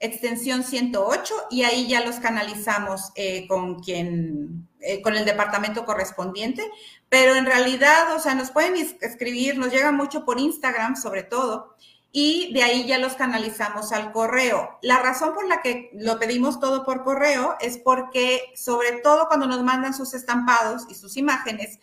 extensión 0.00 0.62
108, 0.62 1.34
y 1.50 1.64
ahí 1.64 1.88
ya 1.88 2.04
los 2.04 2.16
canalizamos 2.16 3.12
eh, 3.14 3.48
con 3.48 3.80
quien, 3.80 4.68
con 5.02 5.16
el 5.16 5.24
departamento 5.24 5.86
correspondiente. 5.86 6.70
Pero 7.08 7.34
en 7.34 7.46
realidad, 7.46 8.14
o 8.14 8.18
sea, 8.18 8.34
nos 8.34 8.50
pueden 8.50 8.76
escribir, 9.00 9.56
nos 9.56 9.72
llega 9.72 9.92
mucho 9.92 10.26
por 10.26 10.38
Instagram 10.38 10.96
sobre 10.96 11.22
todo 11.22 11.74
y 12.12 12.52
de 12.54 12.62
ahí 12.62 12.86
ya 12.86 12.98
los 12.98 13.14
canalizamos 13.14 13.92
al 13.92 14.12
correo. 14.12 14.78
La 14.82 15.00
razón 15.00 15.34
por 15.34 15.46
la 15.46 15.60
que 15.60 15.90
lo 15.92 16.18
pedimos 16.18 16.60
todo 16.60 16.84
por 16.84 17.04
correo 17.04 17.56
es 17.60 17.78
porque, 17.78 18.52
sobre 18.54 18.92
todo 19.02 19.28
cuando 19.28 19.46
nos 19.46 19.62
mandan 19.62 19.94
sus 19.94 20.14
estampados 20.14 20.86
y 20.88 20.94
sus 20.94 21.16
imágenes, 21.16 21.78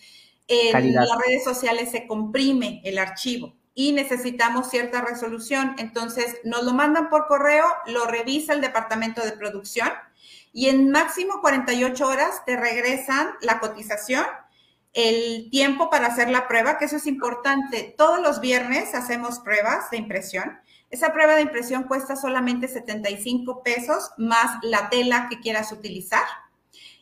en 0.48 0.94
las 0.94 1.10
redes 1.26 1.44
sociales 1.44 1.92
se 1.92 2.08
comprime 2.08 2.82
el 2.84 2.98
archivo 2.98 3.54
y 3.76 3.92
necesitamos 3.92 4.70
cierta 4.70 5.02
resolución. 5.02 5.76
Entonces, 5.78 6.38
nos 6.44 6.64
lo 6.64 6.74
mandan 6.74 7.10
por 7.10 7.28
correo, 7.28 7.66
lo 7.88 8.06
revisa 8.06 8.54
el 8.54 8.62
departamento 8.62 9.24
de 9.24 9.32
producción 9.34 9.90
y 10.52 10.68
en 10.68 10.92
máximo 10.92 11.42
48 11.42 12.08
horas 12.08 12.46
te 12.46 12.56
regresan 12.56 13.32
la 13.42 13.60
cotización 13.60 14.26
el 14.94 15.50
tiempo 15.50 15.90
para 15.90 16.08
hacer 16.08 16.30
la 16.30 16.48
prueba, 16.48 16.78
que 16.78 16.86
eso 16.86 16.98
es 16.98 17.08
importante. 17.08 17.94
Todos 17.98 18.20
los 18.20 18.40
viernes 18.40 18.94
hacemos 18.94 19.40
pruebas 19.40 19.90
de 19.90 19.98
impresión. 19.98 20.60
Esa 20.90 21.12
prueba 21.12 21.36
de 21.36 21.42
impresión 21.42 21.84
cuesta 21.84 22.16
solamente 22.16 22.68
75 22.68 23.64
pesos 23.64 24.12
más 24.18 24.60
la 24.62 24.90
tela 24.90 25.28
que 25.30 25.40
quieras 25.40 25.72
utilizar. 25.72 26.24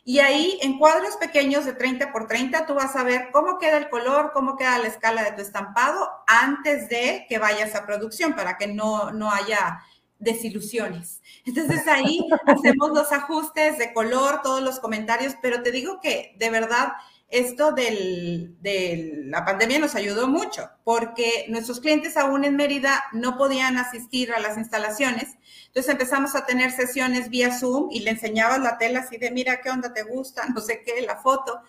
Y 0.04 0.18
ahí 0.18 0.58
en 0.62 0.78
cuadros 0.78 1.16
pequeños 1.16 1.64
de 1.64 1.74
30 1.74 2.10
por 2.10 2.26
30 2.26 2.66
tú 2.66 2.74
vas 2.74 2.96
a 2.96 3.04
ver 3.04 3.28
cómo 3.32 3.58
queda 3.58 3.76
el 3.76 3.88
color, 3.88 4.32
cómo 4.32 4.56
queda 4.56 4.78
la 4.78 4.88
escala 4.88 5.22
de 5.22 5.32
tu 5.32 5.42
estampado 5.42 6.10
antes 6.26 6.88
de 6.88 7.26
que 7.28 7.38
vayas 7.38 7.74
a 7.76 7.86
producción 7.86 8.34
para 8.34 8.56
que 8.56 8.66
no, 8.66 9.12
no 9.12 9.30
haya 9.30 9.80
desilusiones. 10.18 11.20
Entonces 11.44 11.86
ahí 11.86 12.26
hacemos 12.46 12.90
los 12.90 13.12
ajustes 13.12 13.78
de 13.78 13.92
color, 13.92 14.40
todos 14.42 14.62
los 14.62 14.80
comentarios, 14.80 15.34
pero 15.40 15.62
te 15.62 15.70
digo 15.70 16.00
que 16.00 16.34
de 16.38 16.50
verdad 16.50 16.94
esto 17.32 17.72
de 17.72 19.22
la 19.24 19.44
pandemia 19.44 19.78
nos 19.78 19.94
ayudó 19.94 20.28
mucho 20.28 20.68
porque 20.84 21.46
nuestros 21.48 21.80
clientes 21.80 22.18
aún 22.18 22.44
en 22.44 22.56
Mérida 22.56 23.04
no 23.12 23.38
podían 23.38 23.78
asistir 23.78 24.32
a 24.32 24.38
las 24.38 24.58
instalaciones. 24.58 25.36
Entonces 25.68 25.90
empezamos 25.90 26.36
a 26.36 26.44
tener 26.44 26.70
sesiones 26.70 27.30
vía 27.30 27.58
Zoom 27.58 27.88
y 27.90 28.00
le 28.00 28.10
enseñabas 28.10 28.60
la 28.60 28.76
tela 28.76 29.00
así 29.00 29.16
de, 29.16 29.30
mira 29.30 29.62
qué 29.62 29.70
onda 29.70 29.94
te 29.94 30.02
gusta, 30.02 30.46
no 30.54 30.60
sé 30.60 30.82
qué, 30.84 31.00
la 31.00 31.16
foto. 31.16 31.60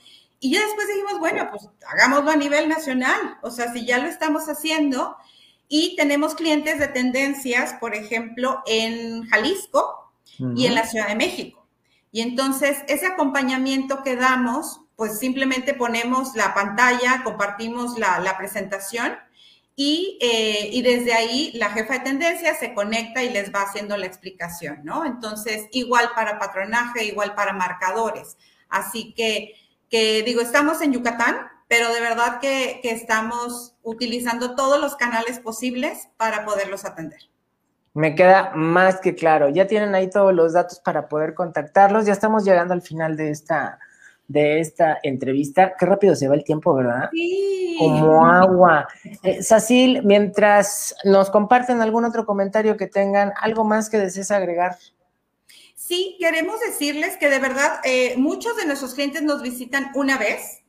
Y 0.42 0.52
ya 0.52 0.62
después 0.62 0.86
dijimos, 0.90 1.20
bueno, 1.20 1.48
pues 1.50 1.70
hagámoslo 1.88 2.32
a 2.32 2.36
nivel 2.36 2.68
nacional. 2.68 3.38
O 3.42 3.50
sea, 3.50 3.72
si 3.72 3.86
ya 3.86 4.00
lo 4.00 4.10
estamos 4.10 4.50
haciendo 4.50 5.16
y 5.70 5.96
tenemos 5.96 6.36
clientes 6.36 6.78
de 6.78 6.90
tendencias, 6.90 7.76
por 7.76 7.96
ejemplo, 7.96 8.62
en 8.66 9.26
Jalisco 9.30 10.12
y 10.58 10.66
en 10.66 10.76
la 10.76 10.86
Ciudad 10.86 11.08
de 11.08 11.16
México. 11.16 11.66
Y 12.12 12.20
entonces 12.20 12.80
ese 12.90 13.08
acompañamiento 13.08 14.04
que 14.04 14.18
damos 14.18 14.83
pues 14.96 15.20
simplemente 15.20 15.74
ponemos 15.74 16.36
la 16.36 16.54
pantalla, 16.54 17.22
compartimos 17.24 17.98
la, 17.98 18.36
presentación 18.38 19.18
y, 19.76 20.20
eh, 20.22 20.70
y, 20.72 20.82
desde 20.84 21.14
ahí 21.14 21.52
la 21.56 21.70
jefa 21.70 21.94
de 21.94 22.00
tendencia 22.02 22.54
se 22.54 22.74
conecta 22.74 23.24
y 23.24 23.30
les 23.30 23.54
va 23.54 23.64
haciendo 23.64 23.98
la 23.98 24.06
explicación, 24.06 24.82
¿no? 24.84 25.04
Entonces, 25.06 25.68
igual 25.72 26.12
para 26.16 26.38
patronaje, 26.38 27.06
igual 27.06 27.34
para 27.34 27.54
marcadores. 27.54 28.38
Así 28.70 29.14
que, 29.16 29.56
que 29.90 30.22
digo, 30.24 30.42
estamos 30.42 30.82
en 30.82 30.94
Yucatán, 30.94 31.38
pero 31.68 31.92
de 31.92 32.02
verdad 32.02 32.40
que, 32.40 32.80
que 32.84 32.92
estamos 32.92 33.76
utilizando 33.82 34.56
todos 34.56 34.80
los 34.80 34.96
canales 34.96 35.40
posibles 35.40 36.10
para 36.18 36.46
poderlos 36.46 36.86
atender. 36.86 37.20
Me 37.96 38.16
queda 38.16 38.52
más 38.56 39.00
que 39.00 39.16
claro. 39.16 39.50
Ya 39.50 39.68
tienen 39.68 39.94
ahí 39.96 40.10
todos 40.10 40.34
los 40.34 40.54
datos 40.54 40.80
para 40.80 41.08
poder 41.08 41.34
contactarlos. 41.34 42.06
Ya 42.06 42.14
estamos 42.14 42.44
llegando 42.44 42.74
al 42.74 42.82
final 42.82 43.16
de 43.18 43.30
esta 43.30 43.80
de 44.34 44.60
esta 44.60 44.98
entrevista. 45.04 45.74
Qué 45.78 45.86
rápido 45.86 46.16
se 46.16 46.28
va 46.28 46.34
el 46.36 46.44
tiempo, 46.44 46.74
¿verdad? 46.74 47.10
Sí. 47.14 47.76
Como 47.80 48.26
agua. 48.26 48.88
Eh, 49.22 49.44
Sacil, 49.44 50.02
mientras 50.04 50.96
nos 51.06 51.30
comparten 51.30 51.82
algún 51.82 52.04
otro 52.04 52.26
comentario 52.26 52.76
que 52.76 52.88
tengan, 52.88 53.32
¿algo 53.40 53.64
más 53.64 53.90
que 53.90 54.00
desees 54.00 54.32
agregar? 54.32 54.76
Sí, 55.76 56.18
queremos 56.20 56.60
decirles 56.60 57.16
que 57.18 57.30
de 57.30 57.40
verdad 57.40 57.80
eh, 57.84 58.16
muchos 58.18 58.58
de 58.58 58.66
nuestros 58.66 58.96
clientes 58.96 59.22
nos 59.22 59.42
visitan 59.42 59.92
una 59.94 60.18
vez 60.18 60.64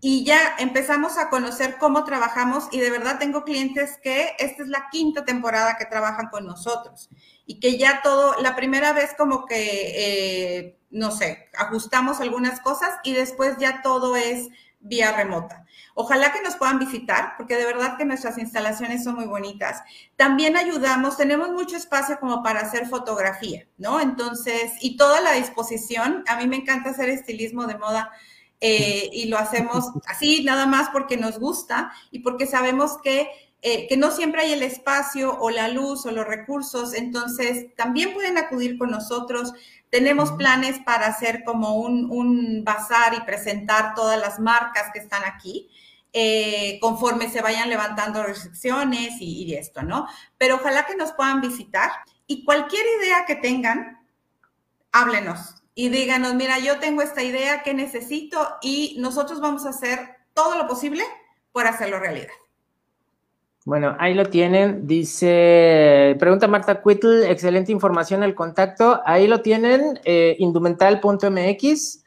y 0.00 0.24
ya 0.24 0.56
empezamos 0.58 1.16
a 1.16 1.30
conocer 1.30 1.76
cómo 1.78 2.04
trabajamos 2.04 2.68
y 2.70 2.78
de 2.78 2.90
verdad 2.90 3.18
tengo 3.18 3.42
clientes 3.44 3.98
que 4.02 4.36
esta 4.38 4.62
es 4.62 4.68
la 4.68 4.88
quinta 4.92 5.24
temporada 5.24 5.76
que 5.78 5.86
trabajan 5.86 6.28
con 6.28 6.46
nosotros 6.46 7.08
y 7.46 7.58
que 7.58 7.78
ya 7.78 8.00
todo, 8.02 8.40
la 8.42 8.54
primera 8.54 8.92
vez 8.92 9.14
como 9.16 9.46
que, 9.46 9.56
eh, 9.96 10.77
no 10.90 11.10
sé, 11.10 11.48
ajustamos 11.56 12.20
algunas 12.20 12.60
cosas 12.60 12.90
y 13.04 13.12
después 13.12 13.56
ya 13.58 13.82
todo 13.82 14.16
es 14.16 14.48
vía 14.80 15.12
remota. 15.12 15.64
Ojalá 15.94 16.32
que 16.32 16.42
nos 16.42 16.56
puedan 16.56 16.78
visitar, 16.78 17.34
porque 17.36 17.56
de 17.56 17.64
verdad 17.64 17.96
que 17.96 18.04
nuestras 18.04 18.38
instalaciones 18.38 19.02
son 19.02 19.16
muy 19.16 19.26
bonitas. 19.26 19.82
También 20.16 20.56
ayudamos, 20.56 21.16
tenemos 21.16 21.50
mucho 21.50 21.76
espacio 21.76 22.18
como 22.20 22.42
para 22.42 22.60
hacer 22.60 22.86
fotografía, 22.86 23.66
¿no? 23.76 24.00
Entonces, 24.00 24.72
y 24.80 24.96
toda 24.96 25.20
la 25.20 25.32
disposición, 25.32 26.22
a 26.28 26.36
mí 26.36 26.46
me 26.46 26.56
encanta 26.56 26.90
hacer 26.90 27.08
estilismo 27.08 27.66
de 27.66 27.76
moda 27.76 28.12
eh, 28.60 29.10
y 29.12 29.26
lo 29.26 29.38
hacemos 29.38 29.86
así, 30.06 30.44
nada 30.44 30.66
más 30.66 30.88
porque 30.90 31.16
nos 31.16 31.38
gusta 31.38 31.92
y 32.10 32.20
porque 32.20 32.46
sabemos 32.46 32.98
que, 33.02 33.28
eh, 33.62 33.88
que 33.88 33.96
no 33.96 34.10
siempre 34.10 34.42
hay 34.42 34.52
el 34.52 34.62
espacio 34.62 35.36
o 35.40 35.50
la 35.50 35.68
luz 35.68 36.06
o 36.06 36.12
los 36.12 36.26
recursos, 36.26 36.94
entonces 36.94 37.74
también 37.76 38.14
pueden 38.14 38.38
acudir 38.38 38.78
con 38.78 38.90
nosotros. 38.90 39.52
Tenemos 39.90 40.32
planes 40.32 40.78
para 40.84 41.06
hacer 41.06 41.44
como 41.44 41.76
un, 41.76 42.10
un 42.10 42.64
bazar 42.64 43.14
y 43.14 43.20
presentar 43.20 43.94
todas 43.94 44.18
las 44.20 44.38
marcas 44.38 44.90
que 44.92 44.98
están 45.00 45.24
aquí. 45.24 45.70
Eh, 46.12 46.78
conforme 46.80 47.28
se 47.28 47.42
vayan 47.42 47.68
levantando 47.68 48.22
restricciones 48.22 49.20
y, 49.20 49.44
y 49.44 49.54
esto, 49.54 49.82
¿no? 49.82 50.08
Pero 50.38 50.54
ojalá 50.56 50.86
que 50.86 50.96
nos 50.96 51.12
puedan 51.12 51.42
visitar 51.42 51.90
y 52.26 52.44
cualquier 52.44 52.84
idea 53.00 53.26
que 53.26 53.36
tengan, 53.36 54.00
háblenos 54.90 55.62
y 55.74 55.90
díganos, 55.90 56.34
mira, 56.34 56.58
yo 56.58 56.80
tengo 56.80 57.02
esta 57.02 57.22
idea 57.22 57.62
que 57.62 57.72
necesito 57.72 58.56
y 58.62 58.96
nosotros 58.98 59.40
vamos 59.40 59.64
a 59.64 59.68
hacer 59.68 60.16
todo 60.34 60.56
lo 60.56 60.66
posible 60.66 61.04
por 61.52 61.66
hacerlo 61.66 62.00
realidad. 62.00 62.32
Bueno, 63.68 63.94
ahí 63.98 64.14
lo 64.14 64.24
tienen. 64.24 64.86
Dice, 64.86 66.16
pregunta 66.18 66.48
Marta 66.48 66.80
Quittle, 66.82 67.30
excelente 67.30 67.70
información, 67.70 68.22
el 68.22 68.34
contacto. 68.34 69.02
Ahí 69.04 69.26
lo 69.26 69.42
tienen, 69.42 70.00
eh, 70.04 70.36
indumental.mx. 70.38 72.04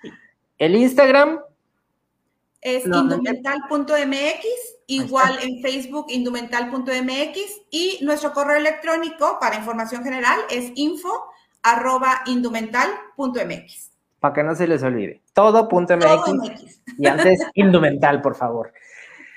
El 0.58 0.76
Instagram. 0.76 1.40
Es 2.62 2.84
indumental.mx, 2.88 4.44
igual 4.88 5.38
en 5.44 5.62
Facebook, 5.62 6.08
indumental.mx. 6.10 7.38
Y 7.70 8.00
nuestro 8.02 8.34
correo 8.34 8.58
electrónico 8.58 9.38
para 9.40 9.56
información 9.56 10.04
general 10.04 10.40
es 10.50 10.72
info 10.74 11.14
arroba 11.62 12.24
indumental.mx. 12.26 13.92
Para 14.20 14.34
que 14.34 14.42
no 14.42 14.56
se 14.56 14.66
les 14.66 14.82
olvide. 14.82 15.22
Todo.mx. 15.34 16.28
MX. 16.28 16.82
Y 16.98 17.06
antes 17.06 17.40
indumental, 17.54 18.20
por 18.24 18.34
favor. 18.34 18.74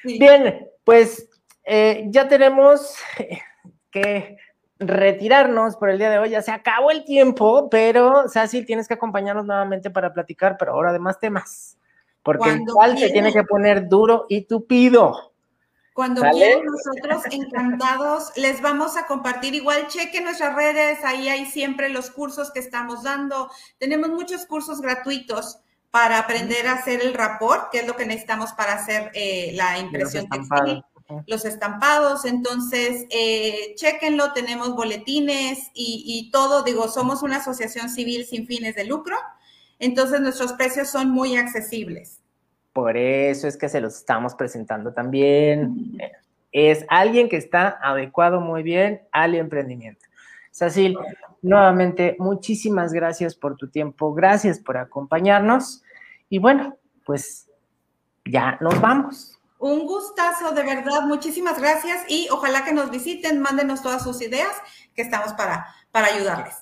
Bien, 0.05 0.71
pues 0.85 1.29
eh, 1.65 2.07
ya 2.09 2.29
tenemos 2.29 2.97
que 3.91 4.37
retirarnos 4.79 5.77
por 5.77 5.91
el 5.91 5.99
día 5.99 6.11
de 6.11 6.19
hoy. 6.19 6.31
Ya 6.31 6.43
se 6.43 6.53
acabó 6.53 6.91
el 6.91 7.05
tiempo, 7.05 7.69
pero 7.71 8.29
Sassy, 8.29 8.65
tienes 8.65 8.89
que 8.89 8.95
acompañarnos 8.95 9.47
nuevamente 9.47 9.91
para 9.91 10.13
platicar, 10.13 10.57
pero 10.59 10.73
ahora 10.73 10.93
de 10.93 10.99
más 10.99 11.19
temas. 11.19 11.77
Porque 12.23 12.51
el 12.51 12.65
cual 12.65 12.99
se 12.99 13.11
tiene 13.11 13.33
que 13.33 13.45
poner 13.45 13.89
duro 13.89 14.27
y 14.29 14.43
tupido. 14.47 15.35
Cuando 15.93 16.23
quieran 16.23 16.65
nosotros 16.65 17.23
encantados, 17.31 18.33
les 18.37 18.61
vamos 18.61 18.97
a 18.97 19.07
compartir 19.07 19.55
igual, 19.55 19.87
chequen 19.87 20.25
nuestras 20.25 20.57
redes, 20.57 21.05
ahí 21.05 21.29
hay 21.29 21.47
siempre 21.47 21.89
los 21.89 22.11
cursos 22.11 22.51
que 22.51 22.59
estamos 22.59 23.05
dando. 23.05 23.49
Tenemos 23.79 24.09
muchos 24.09 24.45
cursos 24.45 24.81
gratuitos 24.81 25.61
para 25.93 26.19
aprender 26.19 26.67
a 26.67 26.73
hacer 26.73 27.01
el 27.01 27.15
rapport, 27.15 27.71
que 27.71 27.79
es 27.79 27.87
lo 27.87 27.95
que 27.95 28.07
necesitamos 28.07 28.53
para 28.55 28.73
hacer 28.73 29.13
eh, 29.15 29.53
la 29.55 29.79
impresión 29.79 30.27
textil, 30.29 30.83
los 31.27 31.45
estampados. 31.45 32.25
Entonces, 32.25 33.07
eh, 33.11 33.75
chequenlo, 33.77 34.33
tenemos 34.33 34.75
boletines 34.75 35.71
y, 35.75 36.05
y 36.07 36.31
todo. 36.31 36.63
Digo, 36.63 36.89
somos 36.89 37.23
una 37.23 37.37
asociación 37.37 37.89
civil 37.89 38.25
sin 38.27 38.47
fines 38.47 38.75
de 38.75 38.85
lucro, 38.85 39.17
entonces 39.79 40.21
nuestros 40.21 40.53
precios 40.55 40.89
son 40.89 41.11
muy 41.11 41.37
accesibles. 41.37 42.21
Por 42.73 42.97
eso 42.97 43.47
es 43.47 43.57
que 43.57 43.69
se 43.69 43.81
los 43.81 43.97
estamos 43.97 44.35
presentando 44.35 44.93
también. 44.93 45.97
Es 46.51 46.85
alguien 46.89 47.29
que 47.29 47.37
está 47.37 47.79
adecuado 47.83 48.41
muy 48.41 48.63
bien 48.63 49.03
al 49.13 49.35
emprendimiento. 49.35 50.05
Sacil, 50.51 50.97
nuevamente, 51.43 52.17
muchísimas 52.19 52.93
gracias 52.93 53.35
por 53.35 53.57
tu 53.57 53.69
tiempo, 53.69 54.15
gracias 54.15 54.61
por 54.61 54.77
acompañarnos 54.77 55.83
y 56.29 56.39
bueno, 56.39 56.77
pues 57.05 57.49
ya 58.25 58.57
nos 58.61 58.81
vamos. 58.81 59.39
Un 59.65 59.87
gustazo, 59.87 60.53
de 60.53 60.63
verdad, 60.63 61.05
muchísimas 61.07 61.59
gracias 61.59 62.05
y 62.07 62.29
ojalá 62.31 62.67
que 62.67 62.75
nos 62.75 62.91
visiten, 62.91 63.41
mándenos 63.41 63.81
todas 63.81 64.03
sus 64.03 64.21
ideas, 64.21 64.53
que 64.95 65.01
estamos 65.01 65.33
para, 65.33 65.67
para 65.91 66.09
ayudarles. 66.09 66.55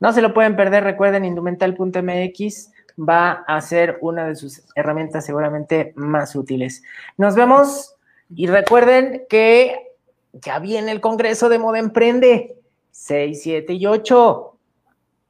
No 0.00 0.12
se 0.12 0.20
lo 0.20 0.34
pueden 0.34 0.56
perder, 0.56 0.82
recuerden 0.82 1.24
indumental.mx 1.24 2.72
va 2.98 3.44
a 3.46 3.60
ser 3.60 3.98
una 4.00 4.26
de 4.26 4.34
sus 4.34 4.64
herramientas 4.74 5.24
seguramente 5.24 5.92
más 5.94 6.34
útiles. 6.34 6.82
Nos 7.16 7.36
vemos 7.36 7.94
y 8.34 8.48
recuerden 8.48 9.26
que 9.28 9.92
ya 10.32 10.58
viene 10.58 10.90
el 10.90 11.00
Congreso 11.00 11.48
de 11.48 11.60
Moda 11.60 11.78
Emprende, 11.78 12.58
6, 12.90 13.42
7 13.44 13.74
y 13.74 13.86
8 13.86 14.53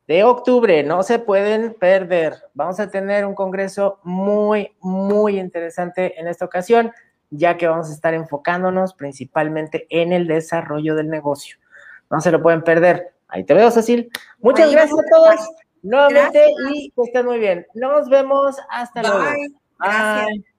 de 0.07 0.25
octubre, 0.25 0.83
no 0.83 1.03
se 1.03 1.19
pueden 1.19 1.75
perder. 1.75 2.35
Vamos 2.55 2.79
a 2.81 2.91
tener 2.91 3.25
un 3.25 3.35
congreso 3.35 4.01
muy, 4.03 4.77
muy 4.81 5.39
interesante 5.39 6.21
en 6.21 6.29
esta 6.29 6.45
ocasión, 6.45 6.93
ya 7.31 7.57
que 7.57 7.67
vamos 7.67 7.91
a 7.91 7.95
estar 7.95 8.15
enfocándonos 8.15 8.95
principalmente 8.95 9.87
en 9.91 10.13
el 10.13 10.27
desarrollo 10.27 10.95
del 10.95 11.09
negocio. 11.09 11.57
No 12.11 12.21
se 12.21 12.31
lo 12.31 12.43
pueden 12.43 12.63
perder. 12.63 13.15
Ahí 13.29 13.45
te 13.45 13.55
veo, 13.55 13.71
Cecil. 13.71 14.11
Muchas 14.41 14.71
gracias 14.71 14.99
a 14.99 15.03
todos 15.11 15.41
nuevamente 15.83 16.53
y 16.73 16.91
que 16.91 17.03
estén 17.03 17.27
muy 17.27 17.39
bien. 17.39 17.67
Nos 17.75 18.09
vemos 18.09 18.57
hasta 18.71 19.03
luego. 19.03 19.25
Bye. 19.79 20.54